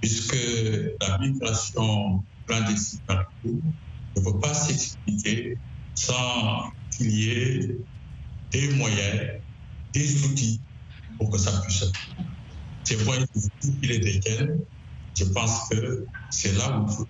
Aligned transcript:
puisque 0.00 0.36
la 1.00 1.18
migration 1.18 2.24
clandestine 2.46 3.00
ne 3.44 4.22
peut 4.22 4.38
pas 4.40 4.54
s'expliquer 4.54 5.58
sans 5.94 6.70
qu'il 6.90 7.10
y 7.10 7.30
ait 7.30 7.78
des 8.52 8.68
moyens, 8.74 9.42
des 9.92 10.24
outils 10.24 10.60
pour 11.18 11.30
que 11.30 11.38
ça 11.38 11.60
puisse. 11.62 11.84
Ces 12.84 13.02
moyens, 13.04 13.26
il 13.82 13.90
est 13.90 13.98
desquels 13.98 14.58
je 15.16 15.24
pense 15.24 15.68
que 15.68 16.06
c'est 16.30 16.52
là 16.54 16.78
où 16.78 16.86
il 16.86 16.92
faut. 16.92 17.08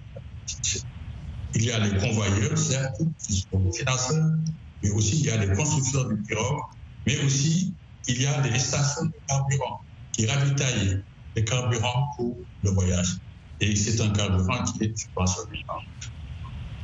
Il 1.57 1.65
y 1.65 1.71
a 1.71 1.79
les 1.79 1.99
convoyeurs, 1.99 2.59
certes, 2.59 3.01
qui 3.25 3.47
sont 3.51 3.73
financeurs, 3.73 4.37
mais 4.83 4.91
aussi 4.91 5.21
il 5.21 5.27
y 5.27 5.31
a 5.31 5.45
les 5.45 5.55
constructeurs 5.55 6.09
de 6.09 6.17
pirogues, 6.27 6.61
mais 7.07 7.19
aussi 7.25 7.77
il 8.09 8.21
y 8.21 8.27
a 8.27 8.41
des 8.41 8.59
stations 8.59 9.05
de 9.05 9.13
carburant 9.29 9.81
qui 10.13 10.27
ravitaillent 10.27 11.03
les 11.37 11.45
carburants 11.45 12.11
pour 12.17 12.37
le 12.63 12.71
voyage. 12.71 13.19
Et 13.61 13.75
c'est 13.77 14.01
un 14.01 14.11
carburant 14.11 14.65
qui 14.65 14.85
est 14.85 14.99
subventionné. 14.99 15.63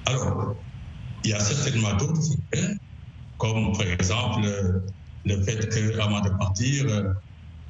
Alors, 0.07 0.57
il 1.25 1.31
y 1.31 1.33
a 1.33 1.41
certainement 1.41 1.95
d'autres 1.97 2.21
comme 3.39 3.73
par 3.77 3.87
exemple 3.87 4.47
le 5.25 5.43
fait 5.43 5.69
qu'avant 5.69 6.21
de 6.21 6.29
partir, 6.39 6.87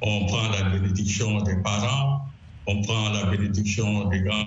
on 0.01 0.25
prend 0.25 0.49
la 0.49 0.69
bénédiction 0.69 1.41
des 1.41 1.55
parents, 1.57 2.25
on 2.67 2.81
prend 2.81 3.09
la 3.09 3.25
bénédiction 3.25 4.07
des 4.09 4.21
grands 4.21 4.45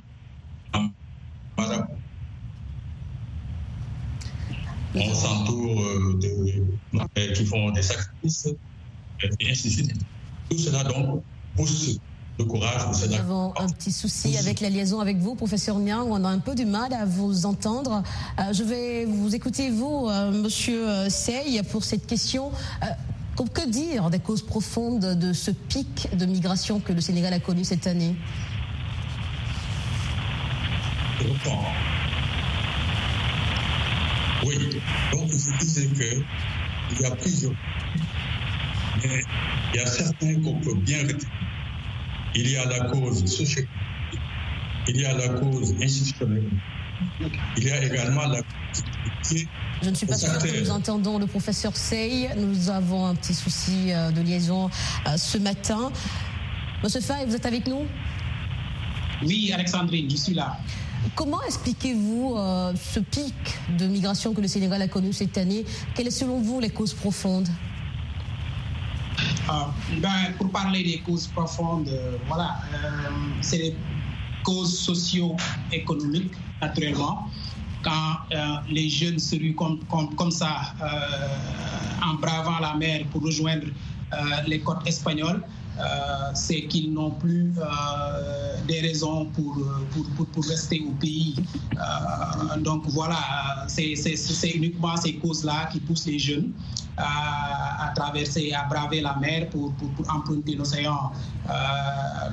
On 4.96 5.12
s'entoure 5.12 5.82
euh, 5.82 6.18
de 6.20 7.34
qui 7.34 7.46
font 7.46 7.70
des 7.72 7.82
sacrifices, 7.82 8.48
et 9.22 9.50
ainsi 9.50 9.68
de 9.68 9.72
suite. 9.72 9.92
Tout 10.48 10.58
cela 10.58 10.84
donc 10.84 11.24
pousse 11.56 11.98
le 12.38 12.44
courage. 12.44 13.06
Nous 13.06 13.14
avons 13.14 13.52
un 13.58 13.68
petit 13.68 13.92
souci 13.92 14.36
avec 14.36 14.60
la 14.60 14.70
liaison 14.70 15.00
avec 15.00 15.18
vous, 15.18 15.34
professeur 15.34 15.78
Niang, 15.78 16.08
on 16.10 16.24
a 16.24 16.28
un 16.28 16.38
peu 16.38 16.54
du 16.54 16.66
mal 16.66 16.92
à 16.92 17.04
vous 17.04 17.46
entendre. 17.46 18.02
Euh, 18.38 18.52
je 18.52 18.62
vais 18.62 19.04
vous 19.04 19.34
écouter, 19.34 19.70
vous, 19.70 20.08
euh, 20.08 20.30
monsieur 20.30 21.08
Sey, 21.08 21.62
pour 21.70 21.84
cette 21.84 22.06
question. 22.06 22.50
Que 23.52 23.68
dire 23.68 24.10
des 24.10 24.20
causes 24.20 24.42
profondes 24.46 25.18
de 25.18 25.32
ce 25.32 25.50
pic 25.50 26.08
de 26.16 26.24
migration 26.24 26.80
que 26.80 26.92
le 26.92 27.00
Sénégal 27.00 27.32
a 27.32 27.40
connu 27.40 27.64
cette 27.64 27.86
année? 27.86 28.14
Oui, 34.44 34.56
donc 35.12 35.30
je 35.30 35.58
disais 35.58 35.88
qu'il 35.88 37.00
y 37.00 37.04
a 37.04 37.10
plusieurs. 37.16 37.52
Mais 39.02 39.22
il 39.72 39.80
y 39.80 39.82
a 39.82 39.86
certains 39.86 40.40
qu'on 40.40 40.60
peut 40.60 40.74
bien. 40.74 40.98
Il 42.34 42.50
y 42.50 42.56
a 42.56 42.64
la 42.66 42.80
cause. 42.90 43.24
Sociale, 43.26 43.66
il 44.88 44.96
y 45.00 45.04
a 45.04 45.14
la 45.14 45.28
cause 45.28 45.74
institutionnelle, 45.82 46.50
il 47.56 47.64
y 47.64 47.70
a 47.70 47.82
également 47.84 48.26
la 48.26 48.38
cause. 48.38 49.44
Je 49.82 49.90
ne 49.90 49.94
suis 49.94 50.06
pas 50.06 50.16
sûre 50.16 50.36
que 50.38 50.60
nous 50.60 50.70
entendons 50.70 51.18
le 51.18 51.26
professeur 51.26 51.76
Sey. 51.76 52.28
Nous 52.36 52.70
avons 52.70 53.06
un 53.06 53.14
petit 53.14 53.34
souci 53.34 53.92
euh, 53.92 54.10
de 54.10 54.20
liaison 54.20 54.70
euh, 55.06 55.16
ce 55.16 55.38
matin. 55.38 55.90
Monsieur 56.82 57.00
Fay, 57.00 57.24
vous 57.26 57.34
êtes 57.34 57.46
avec 57.46 57.66
nous? 57.66 57.86
Oui, 59.22 59.52
Alexandrine, 59.52 60.10
je 60.10 60.16
suis 60.16 60.34
là. 60.34 60.58
Comment 61.14 61.42
expliquez-vous 61.46 62.34
euh, 62.36 62.72
ce 62.74 63.00
pic 63.00 63.34
de 63.78 63.86
migration 63.86 64.34
que 64.34 64.40
le 64.40 64.48
Sénégal 64.48 64.80
a 64.82 64.88
connu 64.88 65.12
cette 65.12 65.36
année? 65.38 65.64
Quelles 65.94 66.10
sont 66.10 66.26
selon 66.26 66.40
vous 66.40 66.60
les 66.60 66.70
causes 66.70 66.94
profondes? 66.94 67.48
Ben, 70.00 70.32
Pour 70.38 70.50
parler 70.50 70.82
des 70.82 70.98
causes 70.98 71.26
profondes, 71.26 71.90
voilà, 72.28 72.58
c'est 73.40 73.58
les 73.58 73.76
causes 74.42 74.78
socio-économiques, 74.78 76.34
naturellement 76.60 77.28
quand 77.84 78.16
euh, 78.32 78.56
les 78.70 78.88
jeunes 78.88 79.18
se 79.18 79.36
ruent 79.36 79.54
comme, 79.54 79.78
comme, 80.16 80.30
ça 80.30 80.56
euh, 80.82 80.86
en 82.02 82.14
bravant 82.14 82.58
la 82.60 82.74
mer 82.74 83.04
pour 83.12 83.22
rejoindre 83.22 83.66
euh, 84.12 84.16
les 84.46 84.60
côtes 84.60 84.86
espagnoles, 84.86 85.42
c'est 86.34 86.62
qu'ils 86.68 86.92
n'ont 86.92 87.10
plus 87.10 87.52
des 88.68 88.80
raisons 88.80 89.26
pour, 89.26 89.58
pour, 89.90 90.26
pour, 90.26 90.44
rester 90.44 90.80
au 90.86 90.92
pays. 90.92 91.34
donc 92.58 92.84
voilà, 92.90 93.66
c'est 93.66 94.52
uniquement 94.54 94.96
ces 94.96 95.14
causes-là 95.14 95.68
qui 95.72 95.80
poussent 95.80 96.06
les 96.06 96.20
jeunes 96.20 96.52
à, 96.96 97.43
traverser, 97.94 98.52
à 98.52 98.64
braver 98.64 99.00
la 99.00 99.16
mer 99.16 99.48
pour, 99.50 99.72
emprunter 100.08 100.54
l'océan. 100.56 101.12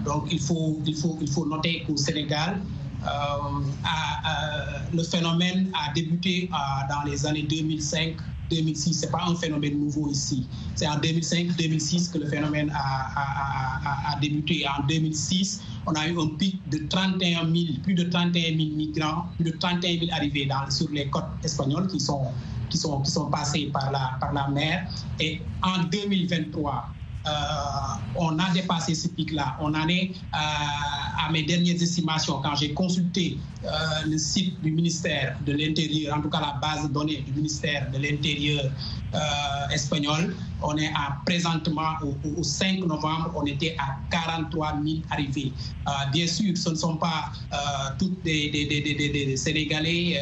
donc 0.06 0.28
il 0.32 0.40
faut, 0.40 0.80
il, 0.86 0.96
faut, 0.96 1.18
il 1.22 1.30
faut 1.30 1.46
noter 1.46 1.84
qu'au 1.86 1.98
Sénégal, 1.98 2.60
euh, 3.04 4.80
le 4.94 5.04
phénomène 5.04 5.72
a 5.74 5.92
débuté 5.94 6.50
euh, 6.54 6.58
dans 6.90 7.10
les 7.10 7.26
années 7.26 7.44
2005 7.44 8.16
2006. 8.52 8.94
Ce 8.94 9.06
n'est 9.06 9.12
pas 9.12 9.24
un 9.28 9.36
phénomène 9.36 9.80
nouveau 9.80 10.10
ici. 10.10 10.46
C'est 10.76 10.88
en 10.88 10.98
2005-2006 10.98 12.12
que 12.12 12.18
le 12.20 12.28
phénomène 12.28 12.72
a, 12.76 14.18
débuté. 14.22 14.66
En 14.68 14.86
2006, 14.86 15.62
on 15.88 15.94
a 15.94 16.08
eu 16.08 16.20
un 16.20 16.28
pic 16.38 16.60
de 16.70 16.80
31 16.90 17.46
000, 17.46 17.80
plus 17.82 17.96
de 17.96 18.04
31 18.04 18.56
000 18.56 18.76
migrants, 18.76 19.26
plus 19.38 19.52
de 19.52 19.58
31 19.58 20.00
000 20.00 20.12
arrivés 20.12 20.48
sur 20.70 20.90
les 20.92 21.08
côtes 21.08 21.24
espagnoles 21.44 21.88
qui 21.88 22.00
sont, 22.00 22.22
qui 22.72 22.78
sont, 22.78 23.02
qui 23.02 23.12
sont 23.12 23.30
passés 23.30 23.70
par 23.72 23.92
la, 23.92 24.18
par 24.20 24.34
la 24.34 24.48
mer. 24.48 24.88
Et 25.20 25.42
en 25.62 25.84
2023, 25.84 26.72
euh, 26.72 27.01
on 28.16 28.38
a 28.40 28.50
dépassé 28.54 28.96
ce 28.96 29.08
pic-là. 29.08 29.56
On 29.60 29.74
en 29.74 29.88
est 29.88 30.12
euh, 30.34 30.38
à 30.38 31.32
mes 31.32 31.44
dernières 31.44 31.82
estimations, 31.82 32.42
quand 32.42 32.56
j'ai 32.56 32.74
consulté 32.74 33.38
euh, 33.64 33.70
le 34.08 34.18
site 34.18 34.62
du 34.62 34.72
ministère 34.72 35.38
de 35.46 35.54
l'Intérieur, 35.54 36.18
en 36.18 36.22
tout 36.22 36.30
cas 36.30 36.42
la 36.42 36.58
base 36.62 36.88
de 36.88 36.94
données 36.94 37.24
du 37.28 37.32
ministère 37.34 37.90
de 37.92 37.98
l'Intérieur 37.98 38.72
espagnol, 39.74 40.34
on 40.64 40.78
est 40.78 40.88
à 40.88 41.18
présentement 41.26 41.96
au, 42.38 42.44
5 42.44 42.80
novembre, 42.80 43.34
on 43.36 43.46
était 43.46 43.76
à 43.78 43.98
43 44.10 44.80
000 44.82 45.00
arrivées. 45.10 45.52
bien 46.14 46.28
sûr, 46.28 46.56
ce 46.56 46.70
ne 46.70 46.76
sont 46.76 46.96
pas 46.96 47.30
toutes 48.00 48.24
des, 48.24 49.36
Sénégalais, 49.36 50.18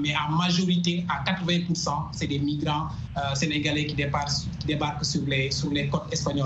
mais 0.00 0.14
en 0.16 0.36
majorité, 0.36 1.04
à 1.08 1.24
80%, 1.28 1.90
c'est 2.12 2.28
des 2.28 2.38
migrants 2.38 2.86
sénégalais 3.34 3.86
qui 3.86 3.96
débarquent, 3.96 5.04
sur 5.04 5.22
les 5.26 5.88
côtes 5.88 6.06
espagnoles. 6.12 6.37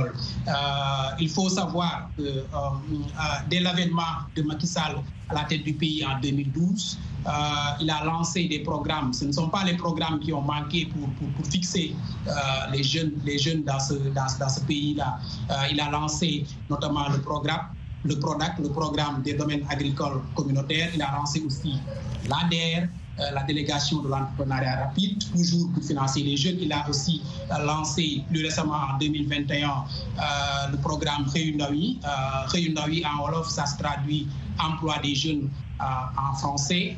Il 1.21 1.29
faut 1.29 1.49
savoir 1.49 2.11
que 2.17 2.45
dès 3.49 3.61
l'avènement 3.61 4.03
de 4.35 4.43
Macky 4.43 4.67
Sall 4.67 4.97
à 5.29 5.35
la 5.35 5.45
tête 5.45 5.65
du 5.65 5.75
pays 5.75 6.05
en 6.05 6.21
2012, 6.21 6.99
il 7.81 7.91
a 7.91 8.05
lancé 8.05 8.49
des 8.49 8.61
programmes. 8.61 9.13
Ce 9.13 9.25
ne 9.25 9.33
sont 9.33 9.49
pas 9.49 9.65
les 9.65 9.77
programmes 9.77 10.21
qui 10.21 10.33
ont 10.33 10.43
manqué 10.43 10.87
pour, 10.93 11.09
fixer 11.51 11.95
les 12.73 12.83
jeunes, 12.83 13.13
les 13.25 13.39
jeunes 13.39 13.63
dans 13.65 13.79
ce, 13.79 14.61
pays-là. 14.67 15.19
il 15.71 15.81
a 15.81 15.91
lancé 15.91 16.45
notamment 16.71 17.09
le 17.09 17.21
programme 17.21 17.67
le 18.05 18.19
PRODAC, 18.19 18.59
le 18.59 18.69
programme 18.69 19.23
des 19.23 19.35
domaines 19.35 19.65
agricoles 19.69 20.23
communautaires. 20.35 20.91
Il 20.95 21.03
a 21.03 21.13
lancé 21.13 21.41
aussi 21.47 21.75
l'ADER, 22.29 22.83
euh, 22.83 22.87
la 23.19 23.43
délégation 23.45 24.03
de 24.03 24.09
l'entrepreneuriat 24.09 24.85
rapide, 24.85 25.23
toujours 25.33 25.71
pour 25.73 25.85
financer 25.85 26.23
les 26.23 26.37
jeunes. 26.37 26.57
Il 26.61 26.73
a 26.73 26.89
aussi 26.89 27.23
euh, 27.51 27.59
lancé 27.65 28.23
plus 28.29 28.45
récemment 28.45 28.81
en 28.95 28.99
2021 28.99 29.69
euh, 29.69 30.23
le 30.73 30.79
programme. 30.79 31.27
Réunawi 31.33 33.05
en 33.05 33.23
Wolof, 33.23 33.49
ça 33.49 33.67
se 33.67 33.77
traduit 33.79 34.27
emploi 34.59 34.99
des 35.03 35.15
jeunes 35.15 35.51
en 35.83 36.35
français. 36.35 36.97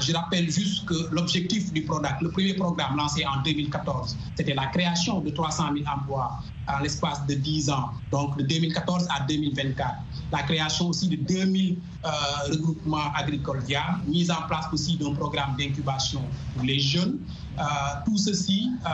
je 0.00 0.12
rappelle 0.12 0.50
juste 0.50 0.84
que 0.86 0.94
l'objectif 1.12 1.72
du 1.72 1.82
PRODAC, 1.82 2.20
le 2.20 2.30
premier 2.30 2.54
programme 2.54 2.96
lancé 2.96 3.24
en 3.26 3.42
2014, 3.42 4.16
c'était 4.36 4.54
la 4.54 4.66
création 4.66 5.20
de 5.20 5.30
300 5.30 5.64
000 5.74 5.84
emplois 5.88 6.40
en 6.68 6.78
l'espace 6.80 7.26
de 7.26 7.34
10 7.34 7.70
ans, 7.70 7.90
donc 8.10 8.36
de 8.36 8.42
2014 8.44 9.08
à 9.10 9.24
2024 9.26 9.94
la 10.32 10.42
création 10.42 10.88
aussi 10.88 11.08
de 11.08 11.16
2000 11.16 11.76
euh, 12.04 12.08
regroupements 12.50 13.12
agricoles 13.14 13.60
viables, 13.60 14.00
mise 14.06 14.30
en 14.30 14.42
place 14.46 14.66
aussi 14.72 14.96
d'un 14.96 15.14
programme 15.14 15.56
d'incubation 15.58 16.22
pour 16.54 16.64
les 16.64 16.78
jeunes. 16.78 17.18
Euh, 17.58 17.62
tout 18.06 18.16
ceci 18.16 18.70
euh, 18.86 18.88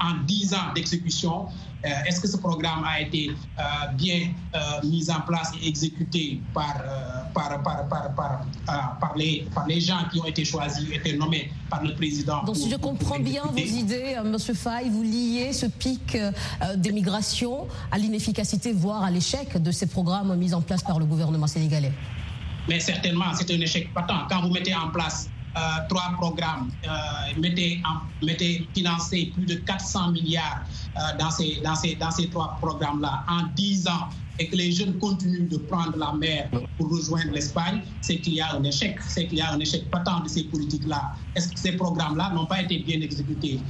en 0.00 0.24
10 0.24 0.54
ans 0.54 0.72
d'exécution. 0.74 1.46
Est-ce 1.82 2.20
que 2.20 2.28
ce 2.28 2.36
programme 2.36 2.84
a 2.84 3.00
été 3.00 3.30
bien 3.94 4.32
mis 4.84 5.10
en 5.10 5.20
place 5.20 5.52
et 5.62 5.68
exécuté 5.68 6.40
par, 6.52 6.82
par, 7.32 7.62
par, 7.62 7.88
par, 7.88 8.44
par, 9.00 9.16
les, 9.16 9.46
par 9.54 9.66
les 9.66 9.80
gens 9.80 10.04
qui 10.12 10.20
ont 10.20 10.26
été 10.26 10.44
choisis, 10.44 10.88
été 10.90 11.16
nommés 11.16 11.50
par 11.70 11.82
le 11.82 11.94
président 11.94 12.42
Donc, 12.44 12.56
si 12.56 12.70
je 12.70 12.76
comprends 12.76 13.18
bien 13.18 13.42
vos 13.44 13.56
idées, 13.58 14.16
M. 14.18 14.36
Fay, 14.38 14.88
vous 14.90 15.02
liez 15.02 15.52
ce 15.52 15.66
pic 15.66 16.16
d'émigration 16.76 17.66
à 17.90 17.98
l'inefficacité, 17.98 18.72
voire 18.72 19.02
à 19.04 19.10
l'échec 19.10 19.60
de 19.60 19.70
ces 19.70 19.86
programmes 19.86 20.36
mis 20.36 20.52
en 20.54 20.60
place 20.60 20.82
par 20.82 20.98
le 20.98 21.06
gouvernement 21.06 21.46
sénégalais 21.46 21.92
Mais 22.68 22.80
certainement, 22.80 23.32
c'est 23.34 23.50
un 23.50 23.60
échec 23.60 23.92
patent. 23.94 24.26
Quand 24.28 24.42
vous 24.42 24.50
mettez 24.50 24.74
en 24.74 24.88
place 24.90 25.28
trois 25.88 26.12
programmes, 26.16 26.70
mettaient, 27.38 27.82
mettaient 28.22 28.70
financé 28.74 29.32
plus 29.34 29.46
de 29.46 29.54
400 29.54 30.12
milliards 30.12 30.62
dans, 31.18 31.30
ces, 31.30 31.60
dans, 31.64 31.74
ces, 31.74 31.96
dans 31.96 32.10
ces 32.10 32.28
trois 32.30 32.56
programmes-là 32.60 33.24
en 33.28 33.42
10 33.54 33.88
ans 33.88 34.08
et 34.38 34.48
que 34.48 34.56
les 34.56 34.72
jeunes 34.72 34.96
continuent 34.98 35.48
de 35.48 35.58
prendre 35.58 35.96
la 35.98 36.12
mer 36.14 36.50
pour 36.78 36.90
rejoindre 36.90 37.32
l'Espagne, 37.32 37.82
c'est 38.00 38.20
qu'il 38.20 38.34
y 38.34 38.40
a 38.40 38.54
un 38.54 38.62
échec. 38.62 38.98
C'est 39.02 39.26
qu'il 39.28 39.38
y 39.38 39.42
a 39.42 39.52
un 39.52 39.60
échec 39.60 39.90
patent 39.90 40.22
de 40.24 40.28
ces 40.28 40.44
politiques-là. 40.44 41.12
Est-ce 41.34 41.48
que 41.52 41.60
ces 41.60 41.72
programmes-là 41.72 42.32
n'ont 42.34 42.46
pas 42.46 42.62
été 42.62 42.78
bien 42.78 43.00
exécutés? 43.02 43.62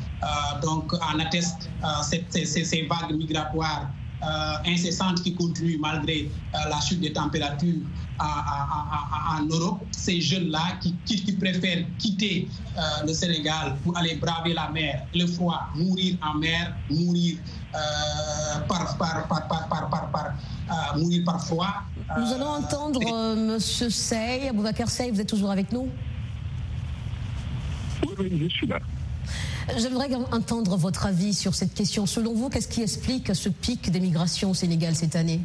Donc, 0.62 0.92
en 0.94 1.18
atteste 1.18 1.72
ces, 2.02 2.46
ces 2.46 2.86
vagues 2.86 3.16
migratoires 3.16 3.90
euh, 4.22 4.70
incessante 4.70 5.22
qui 5.22 5.34
continue 5.34 5.78
malgré 5.78 6.30
euh, 6.54 6.58
la 6.68 6.78
chute 6.80 7.00
des 7.00 7.12
températures 7.12 7.80
en 8.18 9.42
Europe. 9.46 9.80
Ces 9.92 10.20
jeunes-là 10.20 10.78
qui, 10.82 10.94
qui, 11.06 11.32
préfèrent 11.32 11.86
quitter 11.98 12.46
euh, 12.76 12.80
le 13.06 13.14
Sénégal 13.14 13.76
pour 13.82 13.96
aller 13.96 14.16
braver 14.16 14.52
la 14.52 14.68
mer, 14.68 15.06
le 15.14 15.26
froid, 15.26 15.68
mourir 15.74 16.16
en 16.22 16.34
mer, 16.34 16.76
mourir 16.90 17.38
par, 18.68 18.98
par, 18.98 19.26
par, 19.26 19.48
par, 19.48 19.68
par, 19.88 20.10
par 20.10 20.96
mourir 20.98 21.22
par 21.24 21.42
froid. 21.42 21.74
Nous 22.18 22.32
allons 22.34 22.48
entendre 22.48 23.34
Monsieur 23.36 23.88
Sey, 23.88 24.48
Aboubacar 24.48 24.90
Sey, 24.90 25.10
vous 25.10 25.20
êtes 25.20 25.28
toujours 25.28 25.50
avec 25.50 25.72
nous? 25.72 25.88
Oui, 28.06 28.14
oui, 28.18 28.48
je 28.50 28.54
suis 28.54 28.66
là. 28.66 28.80
J'aimerais 29.76 30.14
entendre 30.32 30.76
votre 30.76 31.06
avis 31.06 31.34
sur 31.34 31.54
cette 31.54 31.74
question. 31.74 32.06
Selon 32.06 32.34
vous, 32.34 32.48
qu'est-ce 32.48 32.68
qui 32.68 32.82
explique 32.82 33.34
ce 33.34 33.48
pic 33.48 33.90
d'émigration 33.90 34.50
au 34.50 34.54
Sénégal 34.54 34.94
cette 34.94 35.16
année? 35.16 35.40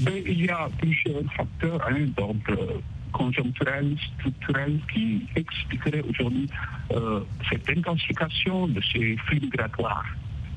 Ben, 0.00 0.14
Il 0.26 0.44
y 0.44 0.48
a 0.48 0.68
plusieurs 0.78 1.22
facteurs 1.36 1.80
hein, 1.88 2.06
d'ordre 2.16 2.80
conjoncturel, 3.12 3.96
structurel 4.18 4.80
qui 4.92 5.26
expliqueraient 5.36 6.02
aujourd'hui 6.08 6.48
euh, 6.92 7.20
cette 7.50 7.68
intensification 7.68 8.68
de 8.68 8.80
ces 8.92 9.16
flux 9.26 9.40
migratoires 9.40 10.04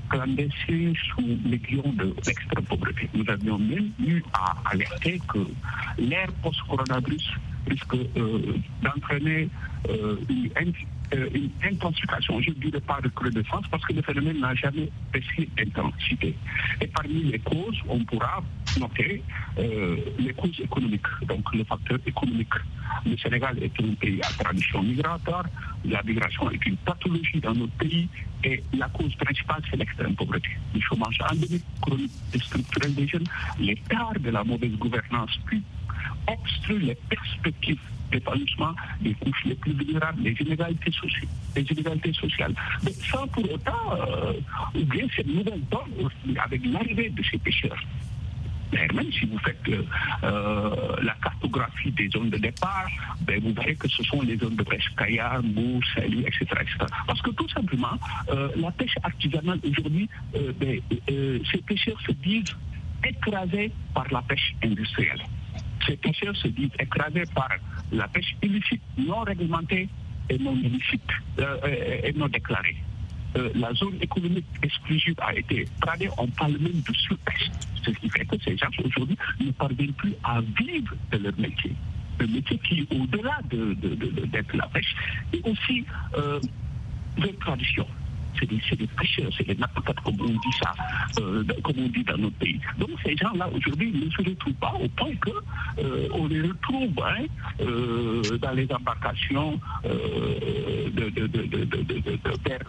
clandestins 0.09 0.93
sous 1.09 1.37
l'aiguillon 1.45 1.91
de 1.93 2.13
l'extrême 2.25 2.63
pauvreté. 2.65 3.09
Nous 3.13 3.25
avions 3.27 3.57
même 3.57 3.89
eu 3.99 4.21
à 4.33 4.55
alerter 4.69 5.19
que 5.27 5.39
l'ère 5.97 6.31
post-coronavirus 6.43 7.31
risque 7.67 7.95
euh, 8.17 8.53
d'entraîner 8.83 9.49
euh, 9.89 10.17
une 10.29 10.73
euh, 11.13 11.29
une 11.33 11.49
intensification, 11.63 12.41
je 12.41 12.49
ne 12.49 12.55
dirais 12.55 12.81
pas 12.81 12.99
de 13.01 13.07
recrudescence, 13.07 13.65
parce 13.69 13.83
que 13.85 13.93
le 13.93 14.01
phénomène 14.01 14.39
n'a 14.39 14.55
jamais 14.55 14.89
baissé 15.11 15.47
d'intensité. 15.57 16.35
Et 16.81 16.87
parmi 16.87 17.23
les 17.23 17.39
causes, 17.39 17.77
on 17.87 17.99
pourra 18.03 18.43
noter 18.79 19.21
euh, 19.59 19.97
les 20.17 20.33
causes 20.33 20.59
économiques, 20.59 21.05
donc 21.27 21.53
le 21.53 21.63
facteur 21.63 21.99
économique. 22.05 22.53
Le 23.05 23.17
Sénégal 23.17 23.61
est 23.61 23.79
un 23.81 23.93
pays 23.95 24.21
à 24.21 24.43
tradition 24.43 24.81
migratoire, 24.81 25.45
la 25.85 26.01
migration 26.03 26.49
est 26.51 26.65
une 26.65 26.77
pathologie 26.77 27.39
dans 27.39 27.53
notre 27.53 27.73
pays, 27.73 28.07
et 28.43 28.63
la 28.77 28.89
cause 28.89 29.15
principale, 29.15 29.61
c'est 29.69 29.77
l'extrême 29.77 30.15
pauvreté. 30.15 30.49
Le 30.73 30.81
chômage 30.81 31.17
endémique, 31.29 31.63
chronique 31.81 32.11
et 32.33 32.39
structurel 32.39 32.93
des 32.95 33.07
jeunes, 33.07 33.27
l'écart 33.59 34.19
de 34.19 34.29
la 34.29 34.43
mauvaise 34.43 34.75
gouvernance, 34.77 35.39
puis 35.45 35.61
obstrue 36.27 36.79
les 36.79 36.95
perspectives 36.95 37.79
des 39.01 39.13
couches 39.15 39.45
les 39.45 39.55
plus 39.55 39.73
vulnérables, 39.73 40.21
les 40.21 40.35
inégalités 40.39 40.91
sociales. 40.91 41.29
Les 41.55 41.63
inégalités 41.63 42.13
sociales. 42.13 42.53
Mais 42.83 42.91
sans 42.91 43.27
pour 43.27 43.51
autant 43.51 43.93
euh, 43.93 44.33
oublier 44.75 45.07
cette 45.15 45.27
nouvelle 45.27 45.61
donne 45.71 46.09
avec 46.43 46.61
l'arrivée 46.65 47.09
de 47.09 47.23
ces 47.23 47.37
pêcheurs. 47.37 47.81
même 48.71 49.11
si 49.11 49.25
vous 49.25 49.37
faites 49.39 49.67
euh, 49.69 49.83
euh, 50.23 50.95
la 51.01 51.13
cartographie 51.21 51.91
des 51.91 52.09
zones 52.09 52.29
de 52.29 52.37
départ, 52.37 52.89
ben, 53.21 53.39
vous 53.41 53.53
verrez 53.53 53.75
que 53.75 53.87
ce 53.87 54.03
sont 54.03 54.21
les 54.21 54.37
zones 54.37 54.55
de 54.55 54.63
pêche 54.63 54.89
Kaya, 54.97 55.41
Mou, 55.43 55.79
Salut, 55.95 56.21
etc., 56.21 56.45
etc., 56.61 56.77
Parce 57.07 57.21
que 57.21 57.31
tout 57.31 57.49
simplement, 57.49 57.97
la 58.55 58.71
pêche 58.71 58.95
artisanale 59.03 59.59
aujourd'hui, 59.69 60.09
ben, 60.59 60.79
ces 61.51 61.61
pêcheurs 61.61 62.01
se 62.01 62.11
disent 62.13 62.55
écrasés 63.03 63.71
par 63.93 64.07
la 64.11 64.21
pêche 64.21 64.55
industrielle 64.63 65.21
ces 65.85 65.97
pêcheurs 65.97 66.35
se 66.35 66.47
disent 66.47 66.71
écrasés 66.79 67.25
par 67.33 67.49
la 67.91 68.07
pêche 68.07 68.35
illicite, 68.41 68.81
non 68.97 69.21
réglementée 69.21 69.89
et 70.29 70.37
non 70.37 70.55
illicite, 70.55 71.01
euh, 71.39 72.01
et 72.03 72.13
non 72.13 72.27
déclarée. 72.27 72.77
Euh, 73.35 73.49
la 73.55 73.73
zone 73.73 73.97
économique 73.99 74.45
exclusive 74.61 75.15
a 75.19 75.33
été 75.35 75.67
tradée, 75.81 76.09
on 76.17 76.27
parle 76.27 76.57
même 76.59 76.81
de 76.81 76.93
sous-pêche. 76.93 77.49
Ce 77.83 77.91
qui 77.91 78.09
fait 78.09 78.25
que 78.25 78.35
ces 78.43 78.55
gens 78.55 78.67
aujourd'hui 78.85 79.17
ne 79.43 79.51
parviennent 79.51 79.93
plus 79.93 80.13
à 80.23 80.39
vivre 80.41 80.95
de 81.11 81.17
leur 81.17 81.37
métier. 81.37 81.73
Le 82.19 82.27
métier 82.27 82.57
qui, 82.59 82.87
au-delà 82.91 83.39
d'être 83.49 84.51
de, 84.53 84.57
la 84.57 84.67
pêche, 84.67 84.95
est 85.33 85.45
aussi 85.47 85.83
euh, 86.15 86.39
de 87.17 87.27
tradition 87.39 87.87
c'est 88.39 88.49
des, 88.49 88.61
des, 88.75 88.87
pêcheurs, 88.87 89.31
c'est 89.37 89.47
des 89.47 89.55
nappatades, 89.55 89.99
comme 90.03 90.19
on 90.21 90.27
dit 90.27 90.57
ça, 90.61 90.73
euh, 91.19 91.43
comme 91.63 91.75
on 91.77 91.87
dit 91.87 92.03
dans 92.03 92.17
notre 92.17 92.35
pays. 92.37 92.59
Donc 92.77 92.89
ces 93.05 93.15
gens-là, 93.17 93.49
aujourd'hui, 93.53 93.91
ne 93.91 94.09
se 94.09 94.29
retrouvent 94.29 94.53
pas 94.53 94.73
au 94.79 94.87
point 94.89 95.11
qu'on 95.23 95.83
euh, 95.83 96.27
les 96.29 96.41
retrouve 96.41 96.93
hein, 97.03 97.25
euh, 97.61 98.37
dans 98.39 98.51
les 98.51 98.67
embarcations 98.71 99.59
euh, 99.85 100.89
de, 100.91 101.09
de, 101.09 101.27
de, 101.27 101.67
vers 102.45 102.59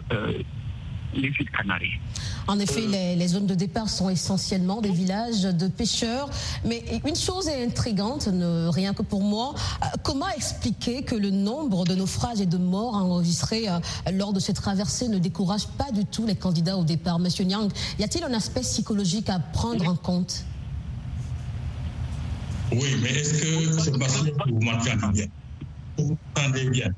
les 1.15 1.29
îles 1.29 1.49
Canaries. 1.51 1.99
En 2.47 2.59
effet, 2.59 2.83
euh. 2.83 3.15
les, 3.15 3.27
zones 3.27 3.47
de 3.47 3.55
départ 3.55 3.89
sont 3.89 4.09
essentiellement 4.09 4.81
des 4.81 4.91
villages 4.91 5.43
de 5.43 5.67
pêcheurs. 5.67 6.29
Mais 6.65 6.83
une 7.05 7.15
chose 7.15 7.47
est 7.47 7.65
intrigante, 7.65 8.29
rien 8.69 8.93
que 8.93 9.01
pour 9.01 9.21
moi. 9.21 9.55
Euh, 9.81 9.85
comment 10.03 10.29
expliquer 10.29 11.03
que 11.03 11.15
le 11.15 11.31
nombre 11.31 11.85
de 11.85 11.95
naufrages 11.95 12.41
et 12.41 12.45
de 12.45 12.57
morts 12.57 12.95
enregistrés 12.95 13.69
euh, 13.69 13.79
lors 14.13 14.33
de 14.33 14.39
ces 14.39 14.53
traversées 14.53 15.07
ne 15.07 15.17
décourage 15.17 15.67
pas 15.67 15.91
du 15.91 16.05
tout 16.05 16.25
les 16.25 16.35
candidats 16.35 16.77
au 16.77 16.83
départ? 16.83 17.19
Monsieur 17.19 17.45
Nyang, 17.45 17.71
y 17.99 18.03
a-t-il 18.03 18.23
un 18.23 18.33
aspect 18.33 18.61
psychologique 18.61 19.29
à 19.29 19.39
prendre 19.39 19.87
en 19.87 19.95
compte? 19.95 20.45
Oui, 22.71 22.95
mais 23.01 23.09
est-ce 23.09 23.33
que 23.33 23.79
c'est 23.79 23.97
parce 23.97 24.21
que 24.21 24.31
vous 24.49 24.61
m'entendez 24.61 25.11
bien? 25.13 25.27
Vous 25.97 26.17
m'entendez 26.35 26.69
bien? 26.69 26.91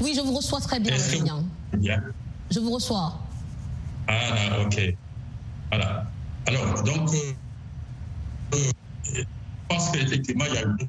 Oui, 0.00 0.14
je 0.14 0.20
vous 0.20 0.34
reçois 0.34 0.60
très 0.60 0.80
bien, 0.80 0.96
Nyang. 1.22 1.44
Bien. 1.76 2.02
Je 2.50 2.60
vous 2.60 2.70
reçois. 2.70 3.18
Ah, 4.06 4.60
ok. 4.64 4.94
Voilà. 5.70 6.06
Alors, 6.46 6.82
donc, 6.82 7.10
euh, 8.54 8.56
je 9.04 9.22
pense 9.68 9.90
qu'effectivement, 9.90 10.44
il 10.46 10.54
y 10.54 10.58
a 10.58 10.62
eu, 10.62 10.88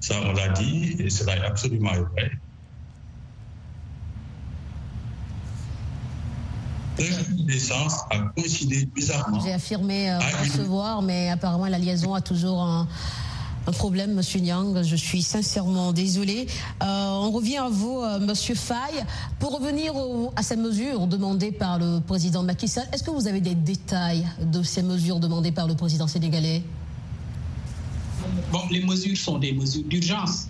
ça 0.00 0.16
on 0.24 0.32
l'a 0.32 0.48
dit, 0.48 0.96
et 0.98 1.10
cela 1.10 1.36
est 1.36 1.44
absolument 1.44 1.92
vrai. 1.92 2.32
L'essence 7.46 8.00
a 8.10 8.18
coïncidé 8.34 8.86
bizarrement. 8.86 9.40
J'ai 9.40 9.52
affirmé 9.52 10.10
euh, 10.10 10.18
recevoir, 10.18 11.02
mais 11.02 11.28
apparemment 11.28 11.66
la 11.66 11.78
liaison 11.78 12.14
a 12.14 12.22
toujours 12.22 12.62
un, 12.62 12.88
un 13.66 13.72
problème, 13.72 14.14
Monsieur 14.14 14.40
Nyang. 14.40 14.82
Je 14.82 14.96
suis 14.96 15.22
sincèrement 15.22 15.92
désolée. 15.92 16.46
Euh, 16.82 16.86
on 16.86 17.30
revient 17.30 17.56
à 17.58 17.68
vous, 17.68 18.00
euh, 18.00 18.18
Monsieur 18.20 18.54
Faye. 18.54 19.04
Pour 19.38 19.58
revenir 19.58 19.92
à 20.36 20.42
ces 20.42 20.56
mesures 20.56 21.06
demandées 21.06 21.52
par 21.52 21.78
le 21.78 22.00
président 22.00 22.42
Macky 22.42 22.68
Sall, 22.68 22.86
est-ce 22.92 23.02
que 23.02 23.10
vous 23.10 23.26
avez 23.26 23.40
des 23.40 23.54
détails 23.54 24.26
de 24.40 24.62
ces 24.62 24.82
mesures 24.82 25.18
demandées 25.18 25.52
par 25.52 25.66
le 25.66 25.74
président 25.74 26.06
sénégalais? 26.06 26.62
Bon, 28.52 28.60
les 28.70 28.84
mesures 28.84 29.16
sont 29.16 29.38
des 29.38 29.52
mesures 29.52 29.84
d'urgence 29.84 30.48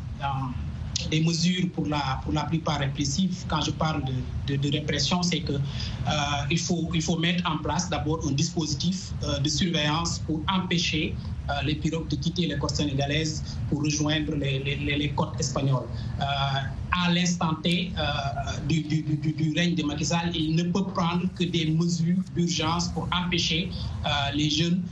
des 1.10 1.20
mesures 1.20 1.68
pour 1.74 1.86
la, 1.86 2.20
pour 2.24 2.32
la 2.32 2.44
plupart 2.44 2.78
répressives. 2.78 3.44
Quand 3.48 3.60
je 3.60 3.70
parle 3.70 4.02
de, 4.46 4.56
de, 4.56 4.70
répression, 4.72 5.22
c'est 5.22 5.40
qu'il 5.40 5.54
euh, 5.54 6.10
il, 6.50 6.58
faut, 6.58 6.88
il 6.94 7.02
faut 7.02 7.18
mettre 7.18 7.48
en 7.50 7.58
place 7.58 7.88
d'abord 7.88 8.20
un 8.26 8.32
dispositif 8.32 9.12
euh, 9.22 9.38
de 9.38 9.48
surveillance 9.48 10.18
pour 10.20 10.40
empêcher 10.48 11.14
euh, 11.14 11.35
les 11.64 11.74
pirogues 11.76 12.08
de 12.08 12.16
quitter 12.16 12.46
les 12.46 12.58
côtes 12.58 12.76
sénégalaises 12.76 13.42
pour 13.68 13.82
rejoindre 13.82 14.34
les, 14.34 14.58
les, 14.58 14.76
les 14.76 15.10
côtes 15.10 15.38
espagnoles. 15.38 15.88
À 16.92 17.10
l'instant 17.12 17.54
T 17.62 17.92
du, 18.68 18.82
du, 18.82 19.02
du, 19.02 19.54
règne 19.56 19.74
de 19.74 19.82
Macky 19.82 20.04
Sall, 20.04 20.30
il 20.34 20.54
ne 20.56 20.64
peut 20.64 20.84
prendre 20.84 21.22
que 21.34 21.44
des 21.44 21.66
mesures 21.66 22.16
d'urgence 22.34 22.88
pour 22.88 23.08
empêcher 23.12 23.70
les 24.34 24.50
jeunes 24.50 24.82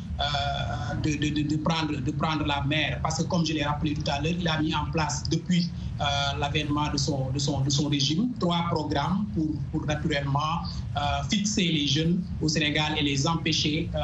de, 1.03 1.57
prendre, 1.57 2.01
de 2.01 2.11
prendre 2.13 2.45
la 2.47 2.63
mer. 2.65 3.01
Parce 3.03 3.19
que 3.23 3.29
comme 3.29 3.45
je 3.45 3.53
l'ai 3.53 3.65
rappelé 3.65 3.95
tout 3.95 4.09
à 4.11 4.21
l'heure, 4.21 4.35
il 4.39 4.47
a 4.49 4.61
mis 4.61 4.75
en 4.75 4.87
place 4.93 5.25
depuis 5.31 5.71
euh, 6.01 6.05
l'avènement 6.41 6.91
de 6.91 6.97
son, 6.99 7.31
de, 7.31 7.39
son, 7.39 7.61
de 7.61 7.71
son 7.71 7.89
régime, 7.89 8.31
trois 8.41 8.65
programmes 8.71 9.27
pour, 9.71 9.87
naturellement 9.87 10.63
euh, 10.97 11.01
fixer 11.31 11.63
les 11.71 11.87
jeunes 11.87 12.21
au 12.43 12.49
Sénégal 12.49 12.95
et 12.99 13.03
les 13.03 13.27
empêcher 13.29 13.89
euh, 13.95 13.99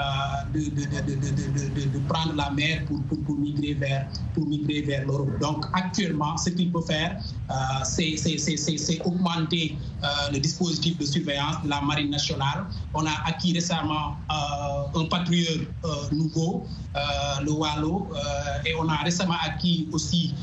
de, 0.55 0.61
de, 0.61 1.89
de, 1.89 1.99
prendre 2.09 2.35
la 2.35 2.51
mer 2.51 2.85
pour, 2.87 3.03
pour, 3.05 3.21
pour 3.25 3.37
migrer 3.37 3.75
vers, 3.75 4.07
pour 4.35 4.47
migrer 4.47 4.83
vers 4.83 5.05
l'Europe. 5.05 5.37
Donc 5.41 5.65
actuellement, 5.73 6.37
ce 6.37 6.51
qu'il 6.51 6.71
peut 6.71 6.83
faire, 6.83 7.21
c'est 7.85 9.01
augmenter 9.05 9.77
le 10.33 10.39
dispositif 10.39 10.99
de 10.99 11.05
surveillance 11.05 11.63
de 11.65 11.69
la 11.69 11.81
Marine 11.81 12.11
nationale. 12.11 12.65
On 12.95 13.05
a 13.07 13.13
acquis 13.27 13.53
récemment 13.53 14.17
un 14.29 15.05
patrouilleur 15.05 15.67
nouveau, 16.13 16.67
le 17.43 17.51
Wallo, 17.51 18.09
et 18.65 18.75
on 18.79 18.89
a 18.89 18.97
récemment 18.97 19.37
acquis 19.45 19.89
aussi, 19.93 20.35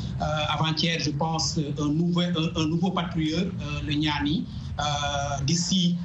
avant-hier, 0.50 1.00
je 1.00 1.12
pense, 1.12 1.60
un 1.80 1.88
nouveau, 1.88 2.22
un, 2.22 2.66
nouveau 2.68 2.92
patrouilleur, 2.92 3.46
le 3.86 3.94
Niani. 3.94 4.46
d'ici 5.46 5.98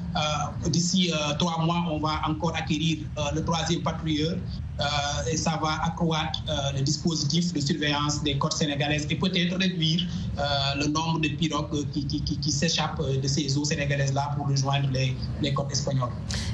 d'ici 0.69 1.13
trois 1.39 1.65
mois, 1.65 1.85
on 1.91 1.99
va 1.99 2.21
encore 2.29 2.55
acquérir 2.57 2.99
le 3.35 3.45
troisième 3.45 3.83
patrouilleur 3.83 4.33
euh, 4.33 4.37
et 5.31 5.37
ça 5.37 5.59
va 5.63 5.85
accroître 5.85 6.43
euh, 6.49 6.73
le 6.77 6.81
dispositif 6.83 7.53
de 7.53 7.61
surveillance 7.61 8.23
des 8.23 8.39
côtes 8.39 8.55
sénégalaises 8.55 9.07
et 9.11 9.17
peut-être 9.17 9.57
réduire 9.57 10.07
euh, 10.39 10.43
le 10.81 10.87
nombre 10.87 11.21
de 11.21 11.29
pirogues 11.29 11.89
qui, 11.93 12.07
qui, 12.07 12.21
qui, 12.23 12.51
s'échappent 12.51 13.01
de 13.01 13.29
ces 13.29 13.57
eaux 13.57 13.65
sénégalaises-là 13.65 14.35
pour 14.37 14.49
rejoindre 14.49 14.89
les, 14.91 15.15
les 15.41 15.53
côtes 15.53 15.71
espagnoles. 15.73 16.11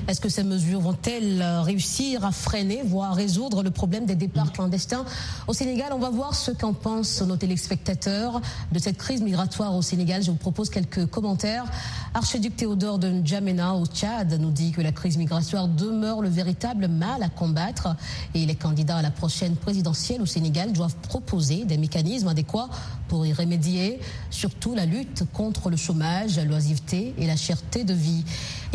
Est-ce 0.08 0.22
que 0.22 0.30
ces 0.30 0.42
mesures 0.42 0.80
vont-elles 0.80 1.42
réussir 1.42 2.24
à 2.24 2.32
freiner, 2.32 2.80
voire 2.82 3.14
résoudre 3.14 3.62
le 3.62 3.70
problème 3.70 4.06
des 4.06 4.14
départs 4.14 4.52
clandestins 4.54 5.04
au 5.46 5.52
Sénégal? 5.52 5.92
On 5.92 5.98
va 5.98 6.08
voir 6.08 6.34
ce 6.34 6.50
qu'en 6.50 6.72
pensent 6.72 7.20
nos 7.20 7.36
téléspectateurs 7.36 8.40
de 8.72 8.78
cette 8.78 8.96
crise 8.96 9.20
migratoire 9.20 9.76
au 9.76 9.82
Sénégal. 9.82 10.22
Je 10.22 10.30
vous 10.30 10.38
propose 10.38 10.70
quelques 10.70 11.04
commentaires. 11.04 11.66
Archiduc 12.14 12.56
Théodore 12.56 12.98
de 12.98 13.08
N'Djamena 13.08 13.74
au 13.74 13.84
Tchad 13.84 14.32
nous 14.40 14.50
dit 14.50 14.72
que 14.72 14.80
la 14.80 14.92
crise 14.92 15.18
migratoire 15.18 15.68
demeure 15.68 16.22
le 16.22 16.30
véritable 16.30 16.88
mal 16.88 17.22
à 17.22 17.28
combattre 17.28 17.94
et 18.34 18.46
les 18.46 18.54
candidats 18.54 18.96
à 18.96 19.02
la 19.02 19.10
prochaine 19.10 19.56
présidentielle 19.56 20.22
au 20.22 20.26
Sénégal 20.26 20.72
doivent 20.72 20.96
proposer 21.02 21.66
des 21.66 21.76
mécanismes 21.76 22.28
adéquats 22.28 22.70
pour 23.08 23.26
y 23.26 23.34
remédier, 23.34 24.00
surtout 24.30 24.74
la 24.74 24.86
lutte 24.86 25.24
contre 25.34 25.68
le 25.68 25.76
chômage, 25.76 26.40
loisiveté 26.40 27.14
et 27.18 27.26
la 27.26 27.36
cherté 27.36 27.84
de 27.84 27.92
vie. 27.92 28.24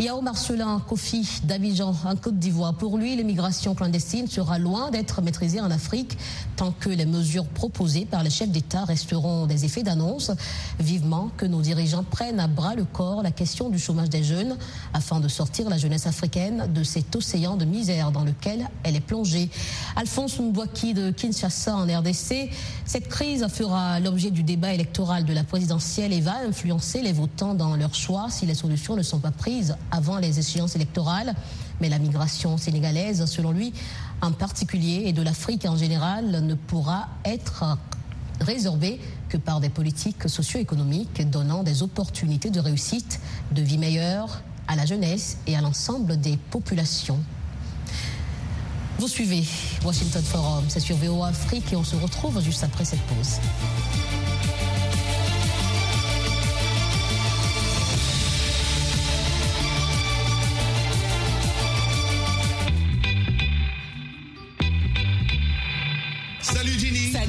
Yao 0.00 0.20
Marcelin 0.20 0.80
Kofi 0.88 1.40
d'Abidjan 1.44 1.94
en 2.04 2.16
Côte 2.16 2.36
d'Ivoire. 2.36 2.74
Pour 2.74 2.98
lui, 2.98 3.14
l'immigration 3.14 3.76
clandestine 3.76 4.26
sera 4.26 4.58
loin 4.58 4.90
d'être 4.90 5.22
maîtrisée 5.22 5.60
en 5.60 5.70
Afrique 5.70 6.18
tant 6.56 6.72
que 6.72 6.88
les 6.88 7.06
mesures 7.06 7.46
proposées 7.46 8.04
par 8.04 8.24
les 8.24 8.30
chefs 8.30 8.48
d'État 8.48 8.84
resteront 8.84 9.46
des 9.46 9.64
effets 9.64 9.84
d'annonce. 9.84 10.32
Vivement 10.80 11.30
que 11.36 11.46
nos 11.46 11.60
dirigeants 11.60 12.02
prennent 12.02 12.40
à 12.40 12.48
bras 12.48 12.74
le 12.74 12.84
corps 12.84 13.22
la 13.22 13.30
question 13.30 13.70
du 13.70 13.78
chômage 13.78 14.10
des 14.10 14.24
jeunes 14.24 14.56
afin 14.94 15.20
de 15.20 15.28
sortir 15.28 15.70
la 15.70 15.78
jeunesse 15.78 16.08
africaine 16.08 16.72
de 16.74 16.82
cet 16.82 17.14
océan 17.14 17.56
de 17.56 17.64
misère 17.64 18.10
dans 18.10 18.24
lequel 18.24 18.68
elle 18.82 18.96
est 18.96 19.00
plongée. 19.00 19.48
Alphonse 19.94 20.40
Mbouaki 20.40 20.94
de 20.94 21.12
Kinshasa 21.12 21.76
en 21.76 21.84
RDC, 21.84 22.50
cette 22.84 23.08
crise 23.08 23.46
fera 23.46 24.00
l'objet 24.00 24.32
du 24.32 24.42
débat 24.42 24.74
électoral 24.74 25.24
de 25.24 25.32
la 25.32 25.44
présidentielle 25.44 26.12
et 26.12 26.20
va 26.20 26.38
influencer 26.44 27.00
les 27.00 27.12
votants 27.12 27.54
dans 27.54 27.76
leur 27.76 27.94
choix 27.94 28.26
si 28.28 28.44
les 28.44 28.54
solutions 28.54 28.96
ne 28.96 29.02
sont 29.02 29.20
pas 29.20 29.30
prises 29.30 29.76
avant 29.90 30.18
les 30.18 30.38
échéances 30.38 30.76
électorales. 30.76 31.34
Mais 31.80 31.88
la 31.88 31.98
migration 31.98 32.56
sénégalaise, 32.56 33.24
selon 33.26 33.52
lui, 33.52 33.72
en 34.20 34.32
particulier, 34.32 35.02
et 35.06 35.12
de 35.12 35.22
l'Afrique 35.22 35.64
en 35.66 35.76
général, 35.76 36.44
ne 36.44 36.54
pourra 36.54 37.08
être 37.24 37.76
résorbée 38.40 39.00
que 39.28 39.36
par 39.36 39.60
des 39.60 39.68
politiques 39.68 40.28
socio-économiques 40.28 41.28
donnant 41.30 41.62
des 41.62 41.82
opportunités 41.82 42.50
de 42.50 42.60
réussite, 42.60 43.20
de 43.52 43.62
vie 43.62 43.78
meilleure 43.78 44.42
à 44.68 44.76
la 44.76 44.86
jeunesse 44.86 45.38
et 45.46 45.56
à 45.56 45.60
l'ensemble 45.60 46.20
des 46.20 46.36
populations. 46.36 47.18
Vous 48.98 49.08
suivez 49.08 49.44
Washington 49.84 50.22
Forum, 50.22 50.64
c'est 50.68 50.80
sur 50.80 50.96
VO 50.96 51.24
Afrique 51.24 51.72
et 51.72 51.76
on 51.76 51.84
se 51.84 51.96
retrouve 51.96 52.40
juste 52.40 52.62
après 52.62 52.84
cette 52.84 53.02
pause. 53.02 53.40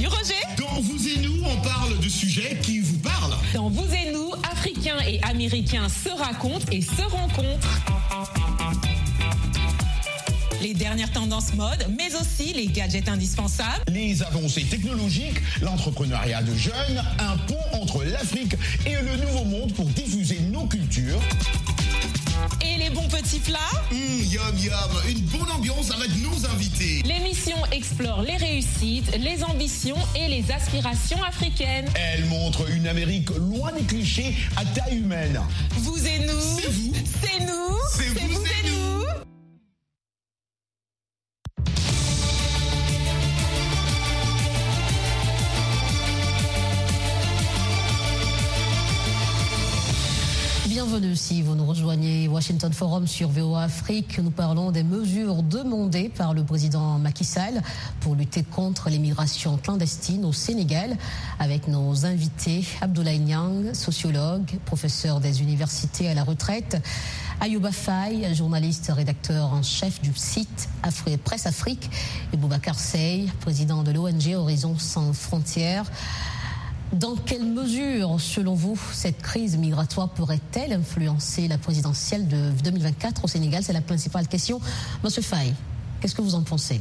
Salut 0.06 0.18
Roger. 0.18 0.34
Dans 0.58 0.82
Vous 0.82 1.08
et 1.08 1.18
nous, 1.20 1.44
on 1.44 1.62
parle 1.62 2.00
de 2.00 2.10
sujets 2.10 2.60
qui 2.62 2.80
vous 2.80 2.98
parlent. 3.00 3.36
Dans 3.54 3.70
Vous 3.70 3.92
et 3.94 4.12
nous, 4.12 4.32
Africains 4.52 5.00
et 5.08 5.20
Américains 5.24 5.88
se 5.90 6.10
racontent 6.10 6.66
et 6.72 6.82
se 6.82 7.02
rencontrent. 7.02 7.82
Les 10.62 10.74
dernières 10.74 11.12
tendances 11.12 11.54
mode, 11.54 11.88
mais 11.98 12.14
aussi 12.16 12.54
les 12.54 12.68
gadgets 12.68 13.10
indispensables. 13.10 13.84
Les 13.88 14.22
avancées 14.22 14.66
technologiques, 14.66 15.42
l'entrepreneuriat 15.62 16.44
de 16.44 16.56
jeunes, 16.56 17.04
un 17.20 17.38
pont 17.38 17.82
entre 17.82 18.04
l'Afrique 18.04 18.56
et 18.86 19.02
le 19.02 19.16
nouveau 19.18 19.46
monde 19.46 19.74
pour 19.74 19.86
diffuser 19.86 20.40
nos 20.52 20.68
cultures. 20.68 21.20
Et 22.62 22.78
les 22.78 22.90
bons 22.90 23.08
petits 23.08 23.40
plats 23.40 23.60
Hum, 23.92 23.98
Yum 24.24 24.58
yum, 24.58 24.74
une 25.10 25.22
bonne 25.26 25.52
ambiance 25.52 25.92
avec 25.92 26.10
nos 26.22 26.46
invités. 26.48 27.02
L'émission 27.06 27.56
explore 27.72 28.22
les 28.22 28.38
réussites, 28.38 29.16
les 29.18 29.44
ambitions 29.44 29.98
et 30.16 30.28
les 30.28 30.52
aspirations 30.52 31.22
africaines. 31.24 31.88
Elle 31.96 32.26
montre 32.26 32.70
une 32.72 32.88
Amérique 32.88 33.30
loin 33.38 33.72
des 33.72 33.84
clichés 33.84 34.36
à 34.56 34.66
taille 34.66 34.98
humaine. 34.98 35.40
Vous 35.72 35.98
et 36.06 36.20
nous 36.20 36.42
C'est 36.62 36.70
vous 36.72 36.94
C'est 37.22 37.40
nous 37.46 37.78
C'est 37.94 38.10
vous 38.28 38.44
et 38.44 38.70
nous 38.70 38.95
Si 51.16 51.42
vous 51.42 51.56
nous 51.56 51.66
rejoignez 51.66 52.30
Washington 52.30 52.72
Forum 52.72 53.06
sur 53.06 53.28
VOA 53.28 53.64
Afrique. 53.64 54.18
Nous 54.20 54.32
parlons 54.32 54.72
des 54.72 54.84
mesures 54.84 55.44
demandées 55.44 56.08
par 56.08 56.34
le 56.34 56.42
président 56.46 56.98
Macky 57.00 57.26
Sall 57.26 57.62
pour 58.00 58.16
lutter 58.16 58.44
contre 58.44 58.90
l'immigration 58.90 59.58
clandestine 59.58 60.24
au 60.24 60.32
Sénégal 60.32 60.96
avec 61.38 61.68
nos 61.68 62.06
invités 62.06 62.64
Abdoulaye 62.80 63.20
Niang, 63.20 63.74
sociologue, 63.74 64.58
professeur 64.64 65.20
des 65.20 65.42
universités 65.42 66.08
à 66.08 66.14
la 66.14 66.24
retraite, 66.24 66.82
Ayouba 67.42 67.74
Faye, 67.74 68.34
journaliste 68.34 68.90
rédacteur 68.96 69.52
en 69.52 69.64
chef 69.64 70.02
du 70.02 70.14
site 70.16 70.70
Presse 71.26 71.46
Afrique 71.46 71.90
et 72.32 72.38
Boubacar 72.38 72.80
Sey, 72.80 73.26
président 73.42 73.84
de 73.84 73.92
l'ONG 73.92 74.34
Horizon 74.34 74.78
sans 74.80 75.12
frontières. 75.12 75.92
Dans 77.00 77.18
quelle 77.18 77.44
mesure, 77.44 78.22
selon 78.22 78.54
vous, 78.54 78.80
cette 78.94 79.22
crise 79.22 79.58
migratoire 79.58 80.08
pourrait-elle 80.08 80.72
influencer 80.72 81.50
la 81.50 81.58
présidentielle 81.58 82.26
de 82.26 82.52
2024 82.64 83.26
au 83.26 83.28
Sénégal? 83.28 83.64
C'est 83.64 83.74
la 83.74 83.82
principale 83.82 84.30
question. 84.30 84.62
Monsieur 85.04 85.22
Faye, 85.22 85.54
qu'est-ce 86.00 86.16
que 86.16 86.22
vous 86.22 86.36
en 86.36 86.44
pensez? 86.44 86.80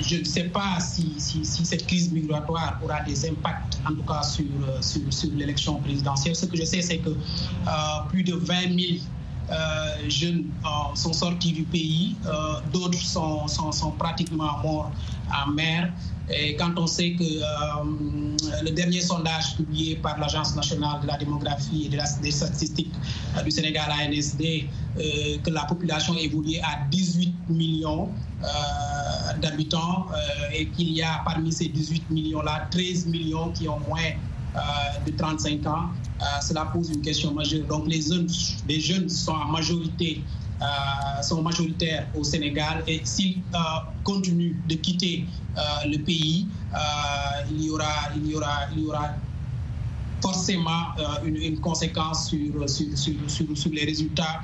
Je 0.00 0.16
ne 0.16 0.24
sais 0.24 0.44
pas 0.44 0.80
si, 0.80 1.14
cette 1.44 1.86
crise 1.86 2.10
migratoire 2.10 2.80
aura 2.82 3.02
des 3.02 3.28
impacts, 3.28 3.78
en 3.84 3.90
tout 3.94 4.04
cas 4.04 4.22
sur, 4.22 4.46
sur 4.80 5.30
l'élection 5.34 5.74
présidentielle. 5.80 6.34
Ce 6.34 6.46
que 6.46 6.56
je 6.56 6.64
sais, 6.64 6.80
c'est 6.80 6.98
que 6.98 7.10
euh, 7.10 7.72
plus 8.08 8.24
de 8.24 8.32
20 8.32 8.54
000 8.62 9.02
euh, 9.50 10.08
jeunes 10.08 10.44
euh, 10.64 10.94
sont 10.94 11.12
sortis 11.12 11.52
du 11.52 11.64
pays, 11.64 12.14
euh, 12.24 12.60
d'autres 12.72 12.98
sont, 12.98 13.48
sont, 13.48 13.72
sont, 13.72 13.90
pratiquement 13.90 14.58
morts 14.62 14.92
en 15.28 15.50
mer. 15.50 15.92
Et 16.32 16.54
quand 16.56 16.78
on 16.78 16.86
sait 16.86 17.12
que 17.12 17.24
le 18.64 18.70
dernier 18.70 19.00
sondage 19.00 19.56
publié 19.56 19.96
par 19.96 20.18
l'Agence 20.18 20.54
nationale 20.54 21.00
de 21.02 21.06
la 21.06 21.16
démographie 21.16 21.86
et 21.86 22.22
des 22.22 22.30
statistiques 22.30 22.92
du 23.44 23.50
Sénégal, 23.50 23.90
ANSD, 23.90 24.66
que 25.42 25.50
la 25.50 25.64
population 25.64 26.14
évolue 26.16 26.58
à 26.62 26.86
18 26.90 27.34
millions 27.48 28.08
d'habitants 29.40 30.06
et 30.52 30.66
qu'il 30.68 30.92
y 30.92 31.02
a 31.02 31.22
parmi 31.24 31.52
ces 31.52 31.68
18 31.68 32.10
millions-là 32.10 32.68
13 32.70 33.06
millions 33.06 33.50
qui 33.50 33.68
ont 33.68 33.80
moins 33.88 34.10
de 35.06 35.12
35 35.12 35.66
ans, 35.66 35.90
cela 36.42 36.66
pose 36.66 36.90
une 36.90 37.02
question 37.02 37.32
majeure. 37.32 37.66
Donc 37.66 37.88
les 37.88 38.02
jeunes, 38.02 38.28
les 38.68 38.80
jeunes 38.80 39.08
sont 39.08 39.32
en 39.32 39.46
majorité 39.46 40.22
euh, 40.22 40.39
sont 41.22 41.42
majoritaires 41.42 42.06
au 42.14 42.24
Sénégal 42.24 42.82
et 42.86 43.00
s'ils 43.04 43.38
euh, 43.54 43.58
continuent 44.04 44.56
de 44.68 44.74
quitter 44.74 45.24
euh, 45.56 45.60
le 45.86 45.98
pays, 45.98 46.46
il 47.50 47.64
y 47.64 47.70
aura, 47.70 47.90
forcément 50.22 50.92
une, 51.24 51.58
conséquence 51.60 52.28
sur, 52.28 53.72
les 53.72 53.84
résultats 53.86 54.40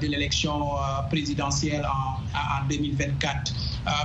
de 0.00 0.08
l'élection 0.08 0.72
présidentielle 1.08 1.86
en, 1.86 2.20
en 2.36 2.68
2024. 2.68 3.54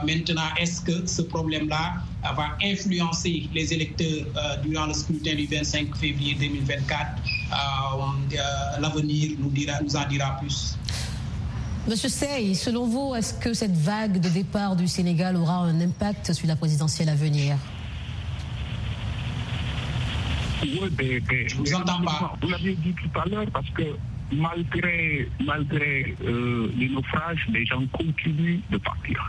maintenant, 0.05 0.43
est-ce 0.59 0.81
que 0.81 1.07
ce 1.07 1.23
problème-là 1.23 1.95
va 2.23 2.49
influencer 2.63 3.49
les 3.55 3.73
électeurs 3.73 4.27
durant 4.63 4.85
le 4.85 4.93
scrutin 4.93 5.33
du 5.33 5.47
25 5.47 5.95
février 5.95 6.35
2024 6.39 7.07
L'avenir 8.79 9.31
nous 9.41 9.95
en 9.95 10.07
dira 10.07 10.37
plus. 10.39 10.77
Monsieur 11.89 12.09
Sey, 12.09 12.53
selon 12.53 12.85
vous, 12.85 13.15
est-ce 13.15 13.33
que 13.33 13.51
cette 13.51 13.75
vague 13.75 14.19
de 14.19 14.29
départ 14.29 14.75
du 14.75 14.87
Sénégal 14.87 15.35
aura 15.35 15.55
un 15.55 15.81
impact 15.81 16.33
sur 16.33 16.47
la 16.47 16.55
présidentielle 16.55 17.09
à 17.09 17.15
venir? 17.15 17.57
Oui, 20.61 20.87
des, 20.91 21.49
Je 21.49 21.55
vous 21.55 21.73
entends 21.73 22.03
pas. 22.03 22.35
Vous 22.43 22.49
l'avez 22.49 22.75
dit 22.75 22.93
tout 22.93 23.19
à 23.19 23.27
l'heure 23.27 23.47
parce 23.51 23.67
que 23.71 23.95
malgré, 24.31 25.27
malgré 25.43 26.15
euh, 26.25 26.71
les 26.77 26.89
naufrages, 26.89 27.47
les 27.51 27.65
gens 27.65 27.81
continuent 27.91 28.59
de 28.69 28.77
partir. 28.77 29.27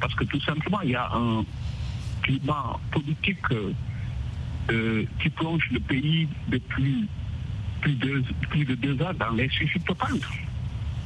Parce 0.00 0.14
que 0.14 0.24
tout 0.24 0.40
simplement, 0.40 0.80
il 0.80 0.92
y 0.92 0.96
a 0.96 1.10
un 1.12 1.44
climat 2.22 2.80
politique 2.90 3.52
euh, 3.52 3.74
euh, 4.70 5.04
qui 5.20 5.28
plonge 5.28 5.68
le 5.70 5.80
pays 5.80 6.26
depuis 6.48 7.06
plus 7.82 7.96
de, 7.96 8.24
plus 8.48 8.64
de 8.64 8.74
deux 8.76 8.94
ans 9.02 9.12
dans 9.18 9.32
l'insuffisance 9.32 9.84
totale. 9.84 10.20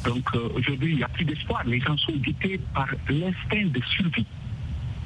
Donc 0.05 0.25
aujourd'hui, 0.55 0.93
il 0.93 0.97
n'y 0.97 1.03
a 1.03 1.09
plus 1.09 1.25
d'espoir. 1.25 1.63
Les 1.65 1.81
gens 1.81 1.97
sont 1.99 2.17
guettés 2.17 2.61
par 2.75 2.89
l'instinct 3.09 3.67
de 3.67 3.81
survie. 3.97 4.27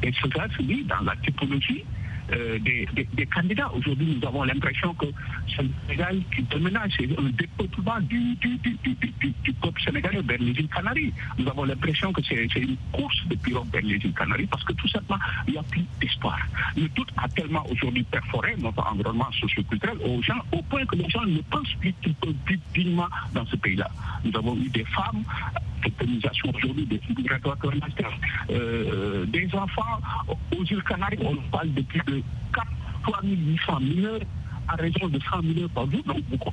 Et 0.03 0.13
cela 0.23 0.49
se 0.57 0.63
dit 0.63 0.85
dans 0.85 1.01
la 1.01 1.17
typologie 1.17 1.85
euh, 2.33 2.59
des, 2.59 3.27
candidats. 3.27 3.71
Aujourd'hui, 3.75 4.19
nous 4.21 4.27
avons 4.29 4.45
l'impression 4.45 4.95
que 4.95 5.07
c'est 5.55 5.63
le 5.63 5.71
Sénégal 5.87 6.21
qui 6.35 6.43
déménage, 6.45 6.93
c'est 6.97 7.19
un 7.19 7.31
dépeuplement 7.37 8.01
du, 8.01 8.35
du, 8.37 8.57
du, 8.59 9.53
peuple 9.61 9.83
sénégalais 9.83 10.23
vers 10.23 10.39
les 10.39 10.55
Canaries. 10.69 11.13
Nous 11.39 11.49
avons 11.49 11.65
l'impression 11.65 12.13
que 12.13 12.23
c'est 12.23 12.47
une 12.57 12.77
course 12.93 13.27
de 13.29 13.35
pirogue 13.37 13.69
vers 13.73 13.83
les 13.83 13.99
Canaries 13.99 14.47
parce 14.47 14.65
que 14.65 14.73
tout 14.75 14.89
simplement, 14.89 15.21
il 15.47 15.53
n'y 15.53 15.59
a 15.59 15.63
plus 15.63 15.85
d'espoir. 16.01 16.39
Le 16.77 16.89
doute 16.89 17.11
a 17.17 17.29
tellement 17.29 17.65
aujourd'hui 17.71 18.05
perforé 18.05 18.55
notre 18.59 18.87
environnement 18.87 19.31
socioculturel 19.41 19.99
aux 20.05 20.23
gens, 20.23 20.41
au 20.53 20.63
point 20.63 20.85
que 20.87 20.97
les 20.97 21.09
gens 21.09 21.25
ne 21.25 21.41
pensent 21.43 21.75
plus 21.81 21.95
qu'ils 22.03 22.15
peuvent 22.15 22.35
vivre 22.47 22.63
dignement 22.75 23.09
dans 23.35 23.45
ce 23.47 23.57
pays-là. 23.57 23.91
Nous 24.25 24.37
avons 24.37 24.57
eu 24.57 24.69
des 24.71 24.85
femmes 24.85 25.23
aujourd'hui 26.55 26.87
des 26.87 27.01
migratoires 27.17 27.57
euh, 28.51 29.27
des 29.27 29.49
enfants 29.55 30.01
aux 30.29 30.65
îles 30.65 30.83
Canaries, 30.83 31.19
on 31.23 31.37
parle 31.51 31.73
de 31.73 31.83
plus 31.83 32.01
de 32.07 32.23
4 32.55 33.25
800 33.25 33.81
mineurs 33.81 34.21
à 34.69 34.77
raison 34.77 35.09
de 35.09 35.21
100 35.21 35.43
mineurs 35.43 35.71
par 35.71 35.91
jour, 35.91 36.03
donc 36.07 36.23
beaucoup. 36.25 36.53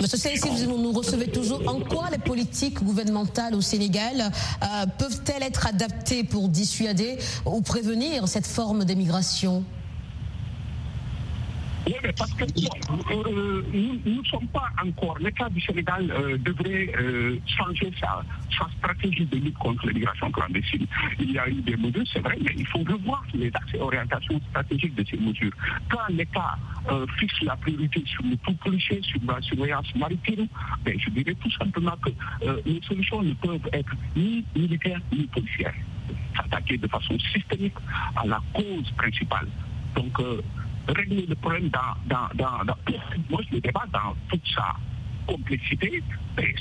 Monsieur 0.00 0.16
Sey, 0.16 0.36
si 0.36 0.64
vous 0.64 0.78
nous 0.78 0.92
recevez 0.92 1.28
toujours, 1.28 1.62
en 1.66 1.78
quoi 1.80 2.08
les 2.10 2.18
politiques 2.18 2.82
gouvernementales 2.82 3.54
au 3.54 3.60
Sénégal 3.60 4.30
euh, 4.62 4.86
peuvent-elles 4.98 5.42
être 5.42 5.66
adaptées 5.66 6.24
pour 6.24 6.48
dissuader 6.48 7.18
ou 7.44 7.60
prévenir 7.60 8.26
cette 8.26 8.46
forme 8.46 8.84
d'émigration? 8.84 9.62
Oui, 11.90 11.96
mais 12.04 12.12
parce 12.12 12.32
que 12.34 12.44
euh, 12.44 13.62
nous 13.72 14.22
ne 14.22 14.24
sommes 14.24 14.46
pas 14.48 14.68
encore. 14.84 15.18
L'État 15.18 15.48
du 15.48 15.60
Sénégal 15.60 16.08
euh, 16.10 16.38
devrait 16.38 16.92
euh, 16.96 17.36
changer 17.46 17.90
sa, 17.98 18.22
stratégie 18.78 19.24
de 19.24 19.36
lutte 19.38 19.58
contre 19.58 19.88
l'immigration 19.88 20.30
clandestine. 20.30 20.86
Il 21.18 21.32
y 21.32 21.38
a 21.38 21.48
eu 21.48 21.62
des 21.62 21.76
mesures, 21.76 22.04
c'est 22.12 22.20
vrai, 22.20 22.36
mais 22.40 22.52
il 22.56 22.66
faut 22.66 22.80
revoir 22.80 23.24
les 23.34 23.50
orientations 23.80 24.40
stratégiques 24.50 24.94
de 24.94 25.04
ces 25.04 25.16
mesures. 25.16 25.52
Quand 25.88 26.06
l'État 26.10 26.56
fixe 27.18 27.40
la 27.42 27.56
priorité 27.56 28.02
sur 28.06 28.22
le 28.22 28.36
tout 28.36 28.54
policier, 28.54 29.00
sur 29.02 29.20
la 29.26 29.40
surveillance 29.40 29.94
maritime, 29.94 30.46
ben, 30.84 30.98
je 30.98 31.10
dirais 31.10 31.34
tout 31.40 31.50
simplement 31.52 31.96
que 32.04 32.10
les 32.66 32.80
solutions 32.82 33.22
ne 33.22 33.32
peuvent 33.34 33.68
être 33.72 33.92
ni 34.14 34.44
militaires 34.54 35.00
ni 35.12 35.24
policières. 35.26 35.74
S'attaquer 36.36 36.76
de 36.78 36.86
façon 36.86 37.18
systémique 37.18 37.74
à 38.16 38.26
la 38.26 38.40
cause 38.54 38.90
principale. 38.92 39.48
Donc, 39.94 40.18
régler 40.92 41.26
le 41.26 41.34
problème 41.34 41.68
dans, 41.68 41.94
dans, 42.06 42.28
dans, 42.34 42.64
dans 42.64 42.76
le 43.52 43.60
débat 43.60 43.84
dans 43.92 44.14
toute 44.28 44.46
sa 44.54 44.74
complexité, 45.26 46.02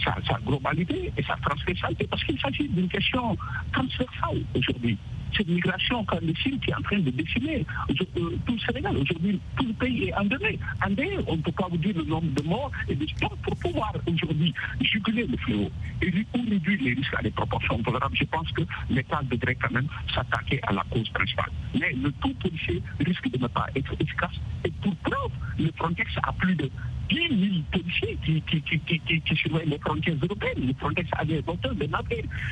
sa 0.04 0.38
globalité 0.46 1.12
et 1.18 1.24
sa 1.24 1.36
transversalité, 1.38 2.08
parce 2.08 2.24
qu'il 2.24 2.40
s'agit 2.40 2.68
d'une 2.70 2.88
question 2.88 3.38
transversale 3.74 4.44
aujourd'hui 4.56 4.98
cette 5.36 5.48
migration 5.48 6.04
clandestine 6.06 6.60
qui 6.60 6.72
est 6.72 6.76
en 6.76 6.82
train 6.82 7.00
de 7.00 7.10
décimer 7.12 7.66
tout 7.98 8.08
le 8.54 8.60
Sénégal. 8.60 8.98
Aujourd'hui, 8.98 9.40
tout 9.58 9.66
le 9.66 9.74
pays 9.74 10.10
est 10.10 10.14
endeuillé. 10.16 10.60
Endeuillé, 10.86 11.18
on 11.28 11.38
ne 11.38 11.42
peut 11.42 11.52
pas 11.52 11.68
vous 11.70 11.78
dire 11.78 11.96
le 11.96 12.04
nombre 12.04 12.32
de 12.34 12.44
morts 12.48 12.72
et 12.88 12.96
de 12.96 13.06
morts 13.22 13.38
pour 13.44 13.56
pouvoir 13.58 13.94
aujourd'hui 14.08 14.54
juguler 14.82 15.26
le 15.28 15.38
fléau 15.38 15.70
et 16.02 16.12
réduire 16.50 16.82
les 16.82 16.94
risques 16.94 17.14
à 17.18 17.22
des 17.22 17.32
proportions 17.32 17.82
tolérables. 17.84 18.16
Je 18.16 18.26
pense 18.26 18.52
que 18.52 18.62
l'État 18.90 19.22
devrait 19.24 19.56
quand 19.56 19.72
même 19.72 19.88
s'attaquer 20.14 20.60
à 20.64 20.74
la 20.74 20.84
cause 20.90 21.10
principale. 21.10 21.52
Mais 21.80 21.94
le 21.94 22.12
tout 22.14 22.34
policier 22.36 22.82
risque 23.00 23.30
de 23.30 23.38
ne 23.38 23.48
pas 23.48 23.68
être 23.76 23.94
efficace. 24.00 24.36
Et 24.66 24.72
pour 24.82 24.96
preuve, 24.98 25.32
le 25.60 25.72
Frontex 25.78 26.12
a 26.24 26.34
plus 26.34 26.56
de 26.56 26.70
10 27.10 27.16
000 27.16 27.62
policiers 27.72 28.18
qui, 28.24 29.36
surveillent 29.36 29.70
les 29.70 29.80
frontières 29.80 30.16
européennes. 30.22 30.68
Le 30.68 30.74
Frontex 30.74 31.10
a 31.18 31.26
des. 31.26 31.44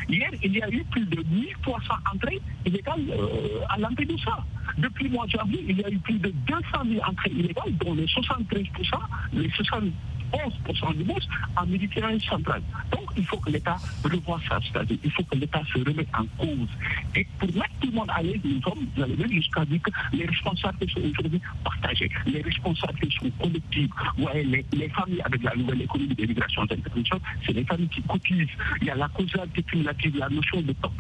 Hier, 0.10 0.30
il 0.44 0.54
y 0.54 0.62
a 0.62 0.70
eu 0.70 0.84
plus 0.86 1.06
de 1.06 1.24
1300 1.24 1.94
entrées 2.14 2.42
illégales 2.66 3.06
euh, 3.10 3.66
à 3.70 3.78
Lampedusa. 3.78 4.38
Depuis 4.78 5.06
le 5.06 5.12
mois 5.12 5.26
de 5.26 5.32
janvier, 5.32 5.66
il 5.68 5.80
y 5.80 5.84
a 5.84 5.90
eu 5.90 5.98
plus 6.00 6.20
de 6.20 6.30
200 6.30 6.62
000 6.86 7.02
entrées 7.06 7.32
illégales, 7.32 7.76
dont 7.78 7.94
les 7.94 8.06
73%, 8.06 8.70
les 9.34 9.50
70 9.50 9.92
11% 10.34 10.98
du 10.98 11.04
monde 11.04 11.22
en 11.56 11.66
Méditerranée 11.66 12.20
centrale. 12.20 12.62
Donc, 12.92 13.08
il 13.16 13.26
faut 13.26 13.38
que 13.38 13.50
l'État 13.50 13.78
revoie 14.04 14.40
ça, 14.48 14.60
c'est-à-dire 14.62 14.98
il 15.04 15.12
faut 15.12 15.24
que 15.24 15.36
l'État 15.36 15.62
se 15.74 15.80
remette 15.80 16.08
en 16.14 16.26
cause. 16.38 16.70
Et 17.16 17.26
pour 17.40 17.50
mettre 17.54 17.74
tout 17.82 17.88
le 17.88 17.94
monde 17.94 18.10
à 18.14 18.22
l'aise, 18.22 18.40
nous 18.44 18.62
sommes 18.62 18.88
allés 18.98 19.34
jusqu'à 19.34 19.66
dire 19.66 19.82
que 19.82 19.92
les 20.14 20.26
responsabilités 20.26 20.94
sont 20.94 21.08
aujourd'hui 21.08 21.42
partagées. 21.64 22.12
Les 22.26 22.42
responsabilités 22.42 23.18
sont 23.20 23.30
collectives. 23.42 23.90
Vous 24.18 24.24
voyez, 24.24 24.66
les, 24.72 24.90
familles 24.90 25.22
avec 25.22 25.44
la 25.44 25.56
nouvelle 25.56 25.82
économie 25.82 26.16
de 26.16 26.22
l'immigration 26.22 26.66
d'intervention, 26.66 27.20
c'est 27.46 27.54
les 27.54 27.66
familles 27.66 27.90
qui 27.90 28.02
cotisent. 28.04 28.48
Il 28.82 28.88
y 28.88 28.90
a 28.90 28.96
la 28.96 29.08
causalité 29.10 29.64
cumulative, 29.64 30.18
la 30.18 30.30
notion 30.30 30.62
de 30.62 30.74
top 30.74 30.94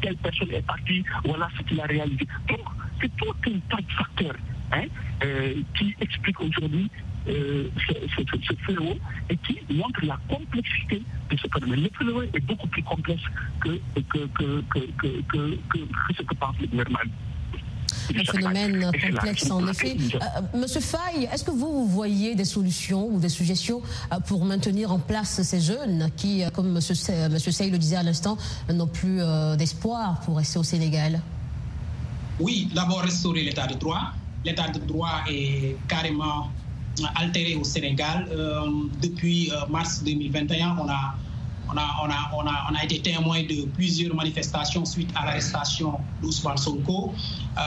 Telle 0.00 0.16
personne 0.16 0.50
est 0.50 0.66
partie, 0.66 1.04
voilà 1.24 1.48
ce 1.56 1.62
qu'il 1.62 1.80
a 1.80 1.84
réalisé. 1.84 2.26
Donc, 2.48 2.60
c'est 3.00 3.16
tout 3.16 3.34
un 3.46 3.58
tas 3.68 3.82
de 3.82 3.92
facteurs 3.92 4.36
hein, 4.72 4.84
euh, 5.24 5.54
qui 5.76 5.94
expliquent 6.00 6.40
aujourd'hui 6.40 6.90
euh, 7.28 7.68
ce, 7.88 8.54
fléau 8.64 8.96
et 9.28 9.36
qui 9.36 9.58
montre 9.74 10.04
la 10.04 10.18
complexité 10.28 11.02
de 11.30 11.36
ce 11.36 11.46
phénomène. 11.52 11.82
Le 11.82 11.90
fléau 11.94 12.22
est 12.22 12.40
beaucoup 12.40 12.66
plus 12.68 12.82
complexe 12.82 13.22
que, 13.60 13.80
que, 13.94 14.26
que, 14.38 14.62
que 15.30 15.58
ce 16.16 16.22
que 16.22 16.34
pense 16.34 16.56
le 16.60 16.66
gouvernement. 16.66 16.98
Un 18.14 18.24
phénomène 18.24 18.90
complexe 18.92 19.50
en 19.50 19.66
effet. 19.68 19.96
Euh, 20.14 20.58
Monsieur 20.58 20.80
Faye, 20.80 21.28
est-ce 21.32 21.44
que 21.44 21.50
vous, 21.50 21.86
voyez 21.86 22.34
des 22.34 22.44
solutions 22.44 23.06
ou 23.06 23.20
des 23.20 23.28
suggestions 23.28 23.82
euh, 24.12 24.18
pour 24.20 24.44
maintenir 24.44 24.92
en 24.92 24.98
place 24.98 25.42
ces 25.42 25.60
jeunes 25.60 26.10
qui, 26.16 26.42
comme 26.54 26.72
Monsieur, 26.72 26.94
Monsieur 27.30 27.52
Sey 27.52 27.70
le 27.70 27.78
disait 27.78 27.96
à 27.96 28.02
l'instant, 28.02 28.36
n'ont 28.72 28.86
plus 28.86 29.20
d'espoir 29.56 30.20
pour 30.20 30.38
rester 30.38 30.58
au 30.58 30.64
Sénégal? 30.64 31.20
Oui, 32.40 32.68
d'abord 32.74 33.02
restaurer 33.02 33.42
l'état 33.42 33.66
de 33.66 33.74
droit. 33.74 34.12
L'état 34.44 34.68
de 34.68 34.78
droit 34.80 35.22
est 35.28 35.76
carrément 35.86 36.48
altéré 37.14 37.54
au 37.54 37.64
Sénégal. 37.64 38.28
Euh, 38.30 38.66
depuis 39.02 39.50
euh, 39.50 39.66
mars 39.68 40.02
2021, 40.04 40.76
on 40.78 40.88
a 40.88 41.14
on 41.72 41.76
a, 41.76 41.86
on, 42.02 42.10
a, 42.10 42.30
on, 42.34 42.48
a, 42.48 42.66
on 42.68 42.74
a, 42.74 42.82
été 42.84 42.98
témoin 43.00 43.44
de 43.44 43.64
plusieurs 43.68 44.12
manifestations 44.12 44.84
suite 44.84 45.08
à 45.14 45.24
l'arrestation 45.24 46.00
d'Ousmane 46.20 46.56
Sonko. 46.56 47.14
Euh, 47.56 47.60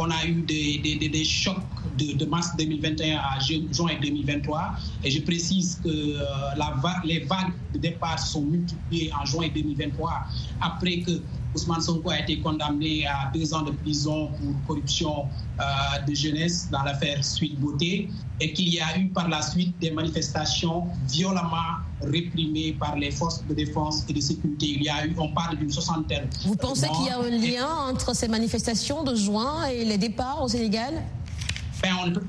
on 0.00 0.10
a 0.10 0.26
eu 0.26 0.42
des, 0.42 0.78
des, 0.78 1.08
des 1.08 1.24
chocs 1.24 1.62
de, 1.96 2.24
mars 2.24 2.48
2021 2.58 3.18
à 3.18 3.38
juin 3.38 3.92
2023. 4.02 4.72
Et 5.04 5.10
je 5.12 5.20
précise 5.22 5.80
que 5.84 6.18
la 6.56 6.74
les 7.04 7.20
vagues 7.20 7.52
de 7.72 7.78
départ 7.78 8.18
sont 8.18 8.42
multipliées 8.42 9.12
en 9.14 9.24
juin 9.24 9.46
2023 9.54 10.24
après 10.60 10.98
que 11.02 11.12
Ousmane 11.54 11.80
Sonko 11.80 12.10
a 12.10 12.20
été 12.20 12.40
condamné 12.40 13.06
à 13.06 13.30
deux 13.34 13.52
ans 13.54 13.62
de 13.62 13.72
prison 13.72 14.28
pour 14.28 14.54
corruption 14.66 15.26
euh, 15.60 15.62
de 16.06 16.14
jeunesse 16.14 16.68
dans 16.70 16.82
l'affaire 16.82 17.22
Suite 17.24 17.58
Beauté 17.60 18.08
et 18.40 18.52
qu'il 18.52 18.72
y 18.72 18.80
a 18.80 18.98
eu 18.98 19.08
par 19.08 19.28
la 19.28 19.42
suite 19.42 19.78
des 19.78 19.90
manifestations 19.90 20.84
violemment 21.08 21.78
réprimées 22.00 22.72
par 22.78 22.96
les 22.96 23.10
forces 23.10 23.44
de 23.48 23.54
défense 23.54 24.04
et 24.08 24.12
de 24.12 24.20
sécurité. 24.20 24.66
Il 24.66 24.82
y 24.82 24.88
a 24.88 25.06
eu, 25.06 25.14
on 25.18 25.28
parle 25.28 25.56
d'une 25.58 25.70
soixantaine. 25.70 26.28
Vous 26.44 26.56
pensez 26.56 26.88
qu'il 26.88 27.06
y 27.06 27.10
a 27.10 27.18
un 27.18 27.30
lien 27.30 27.68
entre 27.92 28.14
ces 28.16 28.28
manifestations 28.28 29.02
de 29.04 29.14
juin 29.14 29.66
et 29.66 29.84
les 29.84 29.98
départs 29.98 30.42
au 30.42 30.48
Sénégal? 30.48 30.94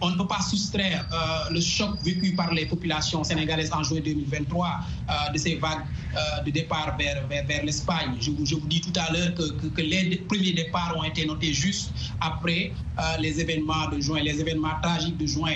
On, 0.02 0.10
ne 0.10 0.18
peut 0.18 0.28
pas 0.28 0.42
soustraire 0.42 1.06
euh, 1.12 1.54
le 1.54 1.62
choc 1.62 2.02
vécu 2.04 2.34
par 2.34 2.54
les 2.54 2.66
populations 2.66 3.24
sénégalaises 3.24 3.72
en 3.72 3.84
juin 3.84 4.00
2023 4.04 4.68
euh, 4.68 5.32
de 5.32 5.38
ces 5.38 5.56
vagues 5.56 5.84
euh, 6.16 6.42
de 6.44 6.52
départ 6.52 6.98
vers, 6.98 7.64
l'Espagne. 7.64 8.16
Je, 8.20 8.32
vous 8.32 8.68
dis 8.68 8.82
tout 8.82 8.98
à 9.00 9.12
l'heure 9.12 9.34
que, 9.36 9.68
que, 9.68 9.82
les 9.82 10.18
premiers 10.28 10.54
départs 10.54 10.96
ont 10.98 11.04
été 11.04 11.26
notés 11.26 11.54
juste 11.54 11.92
après 12.20 12.74
les 13.20 13.40
événements 13.40 13.90
de 13.90 14.00
juin, 14.00 14.22
les 14.22 14.40
événements 14.40 14.80
tragiques 14.82 15.18
de 15.18 15.26
juin 15.26 15.54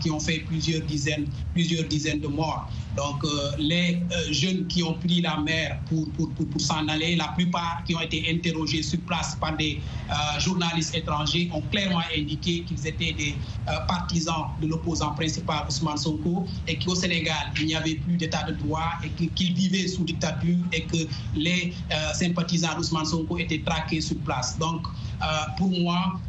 qui 0.00 0.10
ont 0.10 0.20
fait 0.20 0.40
plusieurs 0.40 0.82
dizaines, 0.82 1.26
plusieurs 1.52 1.84
dizaines 1.84 2.20
de 2.20 2.28
morts. 2.28 2.70
Donc 2.96 3.24
les 3.58 4.00
jeunes 4.30 4.66
qui 4.66 4.82
ont 4.82 4.94
pris 4.94 5.20
la 5.20 5.36
mer 5.38 5.78
pour, 5.88 6.08
pour, 6.12 6.30
pour, 6.34 6.60
s'en 6.60 6.86
aller, 6.88 7.16
la 7.16 7.28
plupart 7.28 7.82
qui 7.86 7.94
ont 7.94 8.00
été 8.00 8.24
interrogés 8.30 8.82
sur 8.82 9.00
place 9.00 9.36
par 9.40 9.56
des 9.56 9.80
journalistes 10.38 10.94
étrangers 10.94 11.50
ont 11.52 11.60
clairement 11.70 12.02
indiqué 12.16 12.62
qu'ils 12.62 12.86
étaient 12.86 13.12
des 13.12 13.26
était 13.26 13.38
partisan 13.88 14.48
de 14.60 14.66
l'opposant 14.68 15.12
principal 15.12 15.64
Ousmane 15.68 15.96
Sonko 15.96 16.46
et 16.66 16.78
qu'au 16.78 16.94
Sénégal, 16.94 17.52
il 17.60 17.66
n'y 17.66 17.74
avait 17.74 17.96
plus 17.96 18.16
d'état 18.16 18.44
de 18.44 18.52
droit 18.52 18.92
et 19.04 19.08
qu'il 19.28 19.54
vivait 19.54 19.88
sous 19.88 20.04
dictature 20.04 20.58
et 20.72 20.82
que 20.82 20.96
les 21.34 21.72
sympathisants 22.14 22.74
d'Ousmane 22.76 23.04
Sonko 23.06 23.38
étaient 23.38 23.62
traqués 23.64 24.00
sur 24.00 24.16
place. 24.18 24.58
Donc, 24.58 24.86
pour 25.56 25.70
moi, 25.70 26.20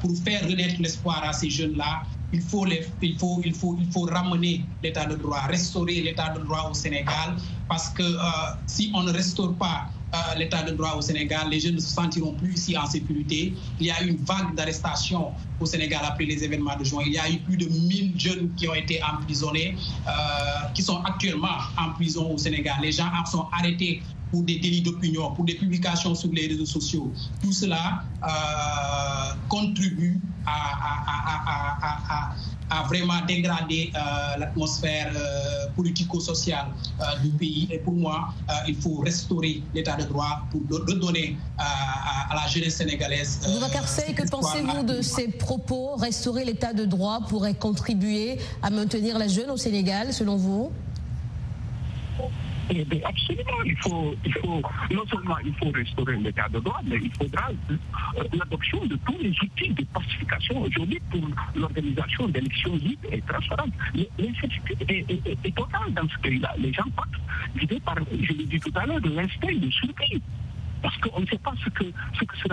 pour 0.00 0.10
faire 0.24 0.42
renaître 0.48 0.80
l'espoir 0.80 1.22
à 1.24 1.32
ces 1.32 1.50
jeunes-là, 1.50 2.02
il 2.32 2.40
faut, 2.40 2.66
il, 3.02 3.18
faut, 3.18 3.40
il, 3.44 3.54
faut, 3.54 3.76
il 3.78 3.90
faut 3.92 4.02
ramener 4.02 4.64
l'état 4.82 5.04
de 5.04 5.16
droit, 5.16 5.40
restaurer 5.48 6.00
l'état 6.00 6.30
de 6.30 6.40
droit 6.40 6.68
au 6.70 6.74
Sénégal, 6.74 7.36
parce 7.68 7.88
que 7.90 8.02
euh, 8.02 8.20
si 8.66 8.90
on 8.94 9.02
ne 9.02 9.12
restaure 9.12 9.54
pas 9.54 9.88
euh, 10.14 10.34
l'état 10.38 10.62
de 10.62 10.72
droit 10.72 10.94
au 10.96 11.00
Sénégal, 11.00 11.48
les 11.50 11.60
jeunes 11.60 11.76
ne 11.76 11.80
se 11.80 11.90
sentiront 11.90 12.32
plus 12.34 12.52
ici 12.54 12.76
en 12.76 12.86
sécurité. 12.86 13.54
Il 13.80 13.86
y 13.86 13.90
a 13.90 14.02
eu 14.02 14.08
une 14.08 14.24
vague 14.24 14.54
d'arrestations 14.54 15.32
au 15.58 15.64
Sénégal 15.66 16.00
après 16.04 16.24
les 16.24 16.44
événements 16.44 16.76
de 16.76 16.84
juin. 16.84 17.02
Il 17.06 17.12
y 17.12 17.18
a 17.18 17.30
eu 17.30 17.38
plus 17.38 17.56
de 17.56 17.66
1000 17.66 18.12
jeunes 18.20 18.50
qui 18.56 18.68
ont 18.68 18.74
été 18.74 19.00
emprisonnés, 19.02 19.74
euh, 20.06 20.10
qui 20.74 20.82
sont 20.82 21.02
actuellement 21.04 21.56
en 21.78 21.92
prison 21.92 22.30
au 22.30 22.36
Sénégal. 22.36 22.76
Les 22.82 22.92
gens 22.92 23.10
sont 23.24 23.46
arrêtés 23.52 24.02
pour 24.32 24.42
des 24.42 24.58
délits 24.58 24.80
d'opinion, 24.80 25.30
pour 25.32 25.44
des 25.44 25.54
publications 25.54 26.14
sur 26.14 26.32
les 26.32 26.46
réseaux 26.48 26.66
sociaux. 26.66 27.12
Tout 27.42 27.52
cela 27.52 28.02
euh, 28.24 29.34
contribue 29.48 30.18
à, 30.46 30.88
vraiment 32.88 33.20
dégrader 33.28 33.92
euh, 33.94 34.38
l'atmosphère 34.38 35.12
euh, 35.14 35.66
politico-sociale 35.76 36.66
du 37.22 37.28
pays. 37.30 37.68
Et 37.70 37.78
pour 37.78 37.92
moi, 37.92 38.34
il 38.66 38.74
faut 38.74 38.96
restaurer 38.96 39.62
l'état 39.74 39.96
de 39.96 40.04
droit 40.04 40.42
pour 40.50 40.62
redonner 40.88 41.36
à, 41.58 42.34
la 42.34 42.46
jeunesse 42.48 42.76
sénégalaise. 42.76 43.40
Boubacar 43.46 43.84
que 43.84 44.28
pensez-vous 44.28 44.82
de 44.84 45.02
ces 45.02 45.28
propos? 45.28 45.96
Restaurer 45.96 46.44
l'état 46.44 46.72
de 46.72 46.84
droit 46.86 47.20
pourrait 47.28 47.54
contribuer 47.54 48.38
à 48.62 48.70
maintenir 48.70 49.18
la 49.18 49.28
jeune 49.28 49.50
au 49.50 49.58
Sénégal, 49.58 50.12
selon 50.12 50.36
vous? 50.36 50.72
Eh 52.70 53.04
absolument, 53.04 53.62
il 53.64 53.76
faut, 53.78 54.14
il 54.24 54.32
faut, 54.34 54.62
non 54.90 55.06
seulement 55.06 55.38
il 55.44 55.54
faut 55.54 55.70
restaurer 55.70 56.16
l'état 56.16 56.48
de 56.48 56.60
droit, 56.60 56.80
mais 56.84 56.96
il 57.02 57.12
faudra 57.14 57.50
euh, 57.70 57.76
l'adoption 58.32 58.84
de 58.86 58.96
tous 59.06 59.18
les 59.20 59.30
outils 59.30 59.70
de 59.74 59.84
pacification 59.92 60.62
aujourd'hui 60.62 61.00
pour 61.10 61.22
l'organisation 61.54 62.28
d'élections 62.28 62.74
libres 62.76 63.08
et 63.10 63.20
transparentes. 63.22 63.72
L'incertitude 64.18 64.84
est, 64.88 65.10
est, 65.10 65.54
totale 65.54 65.92
dans 65.94 66.08
ce 66.08 66.18
pays-là. 66.20 66.54
Les 66.58 66.72
gens 66.72 66.88
partent 66.96 67.10
par, 67.84 67.96
je 68.10 68.32
l'ai 68.32 68.44
dit 68.44 68.60
tout 68.60 68.72
à 68.74 68.86
l'heure, 68.86 69.00
l'instinct 69.00 69.54
de 69.54 69.70
surprise 69.70 70.20
parce 70.82 70.96
qu'on 70.98 71.20
ne 71.20 71.26
sait 71.26 71.38
pas 71.38 71.52
ce 71.64 71.70
que, 71.70 71.84
ce 72.18 72.24
que 72.24 72.48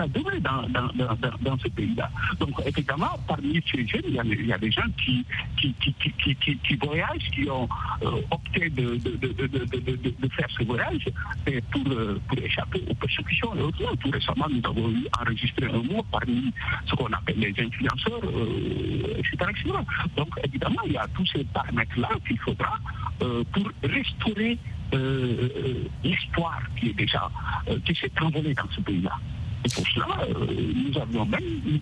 dans, 1.40 1.58
ce 1.58 1.68
pays-là. 1.68 2.10
Donc, 2.38 2.50
évidemment, 2.64 3.18
parmi 3.26 3.60
ces 3.70 3.86
jeunes, 3.86 4.02
il 4.06 4.46
y 4.46 4.52
a, 4.52 4.58
des 4.58 4.70
gens 4.70 4.86
qui, 5.02 5.24
qui, 5.56 5.74
qui, 5.74 5.94
qui, 6.34 6.56
qui 6.58 6.74
voyagent, 6.76 7.30
qui 7.34 7.48
ont 7.50 7.68
euh, 8.02 8.20
opté 8.30 8.70
de, 8.70 8.96
de, 8.96 9.10
de, 9.16 9.36
de, 9.36 10.28
faire 10.28 10.48
ce 10.56 10.64
voyage 10.64 11.08
pour, 11.70 11.82
euh, 11.88 12.20
pour 12.28 12.38
échapper 12.38 12.82
aux 12.88 12.94
persécutions 12.94 13.54
et 13.56 13.62
autres. 13.62 13.96
Tout 13.96 14.10
récemment, 14.10 14.46
nous 14.50 14.62
avons 14.64 14.92
enregistré 15.20 15.66
un 15.66 15.82
mot 15.82 16.04
parmi 16.10 16.52
ce 16.86 16.94
qu'on 16.94 17.12
appelle 17.12 17.38
les 17.38 17.54
influenceurs, 17.58 18.20
euh, 18.24 19.18
etc., 19.18 19.36
Donc, 20.16 20.28
évidemment, 20.44 20.82
il 20.86 20.92
y 20.92 20.96
a 20.96 21.06
tous 21.14 21.26
ces 21.26 21.44
paramètres-là 21.44 22.10
qu'il 22.26 22.38
faudra 22.38 22.78
pour 23.52 23.70
restaurer 23.82 24.58
euh, 24.94 25.48
euh, 25.56 25.84
l'histoire 26.02 26.60
qui 26.78 26.90
est 26.90 26.94
déjà, 26.94 27.30
euh, 27.68 27.78
qui 27.84 27.94
s'est 27.94 28.10
envolée 28.20 28.54
dans 28.54 28.68
ce 28.74 28.80
pays-là. 28.80 29.16
Et 29.64 29.68
pour 29.68 29.86
cela, 29.88 30.06
nous 30.28 30.98
avions 30.98 31.26
même, 31.26 31.80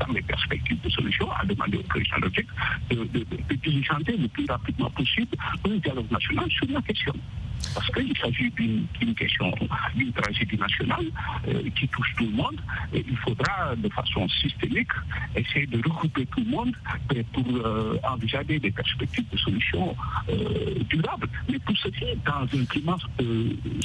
dans 0.00 0.12
les 0.12 0.22
perspectives 0.22 0.80
de 0.80 0.88
solution, 0.90 1.30
à 1.32 1.44
demander 1.44 1.78
au 1.78 1.82
président 1.82 2.18
de, 2.20 2.94
de, 2.94 3.04
de, 3.04 3.26
de 3.48 3.54
diligenter 3.54 4.16
le 4.16 4.28
plus 4.28 4.46
rapidement 4.46 4.90
possible 4.90 5.36
un 5.64 5.76
dialogue 5.76 6.10
national 6.10 6.50
sur 6.50 6.66
la 6.68 6.82
question 6.82 7.14
parce 7.74 7.90
qu'il 7.90 8.16
s'agit 8.16 8.50
d'une 8.50 9.14
question, 9.14 9.52
d'une 9.94 10.12
tragédie 10.12 10.56
nationale 10.56 11.06
euh, 11.48 11.62
qui 11.76 11.88
touche 11.88 12.14
tout 12.16 12.24
le 12.24 12.32
monde. 12.32 12.60
Il 12.92 13.16
faudra, 13.18 13.74
de 13.76 13.88
façon 13.88 14.28
systémique, 14.28 14.92
essayer 15.34 15.66
de 15.66 15.78
regrouper 15.78 16.26
tout 16.26 16.40
le 16.40 16.50
monde 16.50 16.76
pour 17.32 17.44
euh, 17.48 17.98
envisager 18.04 18.58
des 18.58 18.70
perspectives 18.70 19.28
de 19.30 19.36
solutions 19.36 19.96
euh, 20.28 20.82
durables. 20.88 21.28
Mais 21.50 21.58
tout 21.66 21.76
ceci 21.76 22.04
dans 22.24 22.42
un 22.42 22.64
climat 22.66 22.96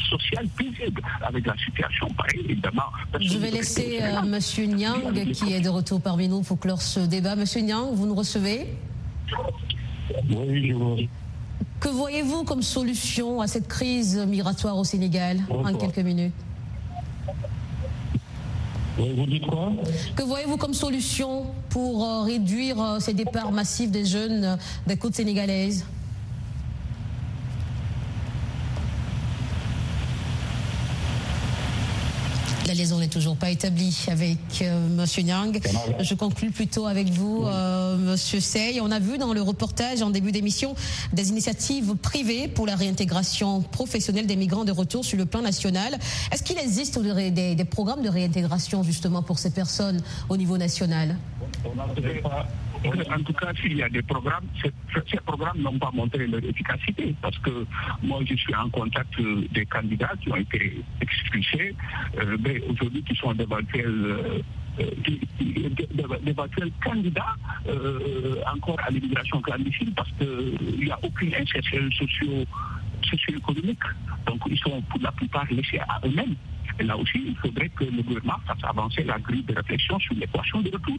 social 0.09 0.47
paisible, 0.57 1.01
avec 1.21 1.45
la 1.45 1.57
situation 1.57 2.07
pareille, 2.09 2.45
évidemment. 2.49 2.91
Je 3.19 3.37
vais 3.37 3.51
laisser 3.51 3.95
M. 4.01 4.39
Nyang, 4.75 5.31
qui 5.33 5.53
est 5.53 5.61
de 5.61 5.69
retour 5.69 6.01
parmi 6.01 6.27
nous, 6.27 6.41
pour 6.41 6.59
clore 6.59 6.81
ce 6.81 6.99
débat. 6.99 7.35
Monsieur 7.35 7.61
Nyang, 7.61 7.93
vous 7.93 8.05
nous 8.05 8.15
recevez? 8.15 8.67
Oui, 10.29 10.67
je 10.67 10.73
vous 10.73 10.95
que 11.79 11.87
voyez-vous 11.87 12.43
comme 12.43 12.61
solution 12.61 13.39
à 13.39 13.47
cette 13.47 13.67
crise 13.67 14.17
migratoire 14.17 14.77
au 14.77 14.83
Sénégal 14.83 15.39
en 15.49 15.73
quelques 15.73 15.99
minutes? 15.99 16.33
Vous 18.97 19.25
dites 19.25 19.47
quoi? 19.47 19.71
Que 20.13 20.23
voyez-vous 20.23 20.57
comme 20.57 20.73
solution 20.73 21.45
pour 21.69 22.03
euh, 22.03 22.23
réduire 22.23 22.81
euh, 22.81 22.99
ces 22.99 23.13
départs 23.13 23.53
massifs 23.53 23.91
des 23.91 24.03
jeunes 24.03 24.43
euh, 24.43 24.55
des 24.87 24.97
côtes 24.97 25.15
sénégalaises? 25.15 25.85
Liaison 32.79 32.99
n'est 32.99 33.09
toujours 33.09 33.35
pas 33.35 33.49
établie 33.49 34.05
avec 34.07 34.37
euh, 34.61 34.87
Monsieur 34.87 35.21
Nyang. 35.21 35.59
Je 35.99 36.13
conclue 36.13 36.49
plutôt 36.49 36.87
avec 36.87 37.09
vous, 37.09 37.43
euh, 37.45 37.97
Monsieur 37.97 38.39
Sey. 38.39 38.79
On 38.81 38.89
a 38.89 38.99
vu 38.99 39.17
dans 39.17 39.33
le 39.33 39.41
reportage 39.41 40.01
en 40.01 40.09
début 40.09 40.31
d'émission 40.31 40.75
des 41.11 41.27
initiatives 41.27 41.95
privées 41.95 42.47
pour 42.47 42.65
la 42.65 42.77
réintégration 42.77 43.61
professionnelle 43.61 44.27
des 44.27 44.37
migrants 44.37 44.63
de 44.63 44.71
retour 44.71 45.03
sur 45.03 45.17
le 45.17 45.25
plan 45.25 45.41
national. 45.41 45.97
Est-ce 46.31 46.41
qu'il 46.41 46.57
existe 46.57 46.97
des, 46.99 47.55
des, 47.55 47.65
programmes 47.65 48.01
de 48.01 48.09
réintégration 48.09 48.81
justement 48.81 49.23
pour 49.23 49.39
ces 49.39 49.49
personnes 49.49 50.01
au 50.29 50.37
niveau 50.37 50.57
national? 50.57 51.17
En 52.85 53.23
tout 53.23 53.33
cas, 53.33 53.51
s'il 53.59 53.75
y 53.75 53.83
a 53.83 53.89
des 53.89 54.01
programmes, 54.01 54.45
ces 54.61 55.17
programmes 55.17 55.59
n'ont 55.59 55.77
pas 55.77 55.91
montré 55.93 56.27
leur 56.27 56.43
efficacité 56.43 57.13
parce 57.21 57.37
que 57.39 57.65
moi, 58.01 58.19
je 58.25 58.35
suis 58.35 58.55
en 58.55 58.69
contact 58.69 59.13
des 59.51 59.65
candidats 59.65 60.13
qui 60.21 60.31
ont 60.31 60.37
été 60.37 60.81
expulsés, 61.01 61.75
euh, 62.17 62.37
mais 62.39 62.61
aujourd'hui 62.69 63.03
qui 63.03 63.15
sont 63.15 63.33
d'éventuels 63.33 64.43
d'éventuels 66.23 66.71
candidats 66.83 67.35
euh, 67.67 68.35
encore 68.53 68.77
à 68.85 68.91
l'immigration 68.91 69.41
clandestine 69.41 69.93
parce 69.93 70.09
qu'il 70.17 70.85
n'y 70.85 70.91
a 70.91 70.99
aucune 71.03 71.33
insertion 71.35 71.89
socio-économique. 71.91 73.83
Donc 74.25 74.39
ils 74.49 74.57
sont 74.59 74.81
pour 74.83 75.01
la 75.01 75.11
plupart 75.11 75.45
laissés 75.51 75.79
à 75.79 75.99
eux-mêmes. 76.05 76.35
Et 76.79 76.83
là 76.83 76.95
aussi, 76.97 77.21
il 77.25 77.35
faudrait 77.35 77.69
que 77.69 77.83
le 77.83 78.01
gouvernement 78.03 78.39
fasse 78.47 78.63
avancer 78.63 79.03
la 79.03 79.19
grille 79.19 79.43
de 79.43 79.53
réflexion 79.53 79.99
sur 79.99 80.15
l'équation 80.15 80.61
de 80.61 80.69
retour. 80.69 80.97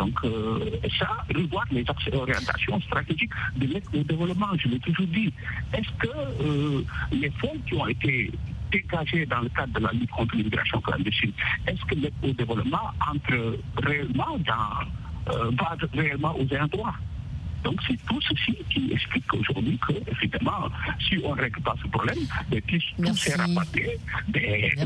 Donc, 0.00 0.14
euh, 0.24 0.58
ça, 0.98 1.08
revoir 1.34 1.66
les 1.70 1.84
orientations 2.14 2.80
stratégiques 2.80 3.32
de 3.56 3.66
l'aide 3.66 3.84
au 3.92 4.02
développement, 4.02 4.46
je 4.56 4.68
l'ai 4.68 4.78
toujours 4.78 5.06
dit. 5.08 5.30
Est-ce 5.74 5.90
que 5.98 6.08
euh, 6.08 6.82
les 7.12 7.30
fonds 7.32 7.58
qui 7.66 7.74
ont 7.74 7.86
été 7.86 8.32
dégagés 8.72 9.26
dans 9.26 9.40
le 9.40 9.50
cadre 9.50 9.74
de 9.78 9.80
la 9.80 9.92
lutte 9.92 10.10
contre 10.10 10.36
l'immigration 10.36 10.80
clandestine, 10.80 11.32
est-ce 11.66 11.84
que 11.84 11.96
l'aide 11.96 12.14
au 12.22 12.32
développement 12.32 12.90
entre 13.12 13.58
réellement 13.82 14.38
dans, 14.38 15.34
euh, 15.34 15.50
va 15.58 15.76
réellement 15.92 16.34
aux 16.38 16.56
endroits 16.56 16.94
donc 17.64 17.80
c'est 17.86 17.98
tout 18.06 18.20
ceci 18.22 18.56
qui 18.70 18.92
explique 18.92 19.32
aujourd'hui 19.34 19.78
que, 19.78 19.92
effectivement, 20.10 20.68
si 21.06 21.18
on 21.24 21.34
ne 21.34 21.40
règle 21.40 21.60
pas 21.60 21.74
ce 21.82 21.88
problème, 21.88 22.18
ben, 22.50 22.60
tous 22.62 23.16
ces 23.16 23.34
rapatriés 23.34 23.98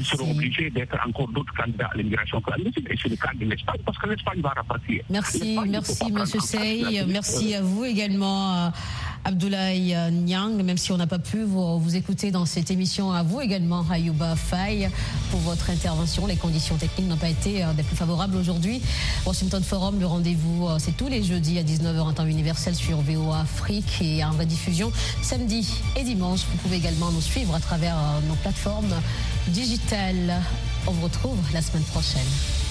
seront 0.03 0.31
obligés 0.33 0.71
d'être 0.71 0.97
encore 1.07 1.29
d'autres 1.29 1.55
candidats 1.55 1.91
à 1.93 1.97
l'immigration 1.97 2.41
clandestine. 2.41 2.87
Et 2.91 2.97
c'est 3.01 3.09
le 3.09 3.17
cas 3.17 3.31
de 3.35 3.45
l'Espagne, 3.45 3.81
parce 3.85 3.99
que 3.99 4.09
l'Espagne 4.09 4.41
va 4.41 4.51
rapatrier. 4.51 5.05
Merci, 5.11 5.59
merci 5.69 6.05
M. 6.09 6.27
Sey. 6.27 7.05
Merci 7.07 7.55
à 7.55 7.63
vous 7.63 7.85
également. 7.85 8.73
Abdoulaye 9.25 9.97
Nyang, 10.13 10.63
même 10.63 10.77
si 10.77 10.93
on 10.93 10.99
n'a 10.99 11.07
pas 11.07 11.19
pu 11.19 11.43
vous, 11.43 11.97
écouter 11.97 12.31
dans 12.31 12.45
cette 12.45 12.71
émission, 12.71 13.13
à 13.13 13.23
vous 13.23 13.41
également, 13.41 13.85
Ayouba 13.91 14.37
Faye, 14.37 14.91
pour 15.31 15.41
votre 15.41 15.71
intervention. 15.71 16.27
Les 16.27 16.37
conditions 16.37 16.77
techniques 16.77 17.09
n'ont 17.09 17.17
pas 17.17 17.31
été 17.31 17.65
euh, 17.65 17.73
des 17.73 17.83
plus 17.83 17.97
favorables 17.97 18.37
aujourd'hui. 18.37 18.83
Washington 19.25 19.63
Forum, 19.63 19.99
le 19.99 20.07
rendez-vous, 20.07 20.67
euh, 20.67 20.77
c'est 20.79 20.97
tous 20.97 21.09
les 21.09 21.23
jeudis 21.23 21.59
à 21.59 21.63
19h 21.63 22.01
en 22.01 22.13
temps 22.13 22.27
universel 22.27 22.75
sur 22.75 23.01
VOA 23.01 23.41
Afrique 23.41 24.01
et 24.03 24.25
en 24.25 24.33
rediffusion 24.33 24.93
samedi 25.23 25.69
et 25.97 26.05
dimanche. 26.05 26.41
Vous 26.51 26.59
pouvez 26.59 26.77
également 26.77 27.11
nous 27.11 27.23
suivre 27.23 27.55
à 27.55 27.61
travers 27.61 27.97
euh, 27.97 28.29
nos 28.29 28.35
plateformes 28.35 28.95
digitales. 29.49 30.35
On 30.87 30.93
vous 30.93 31.05
retrouve 31.05 31.39
la 31.53 31.63
semaine 31.63 31.85
prochaine. 31.85 32.64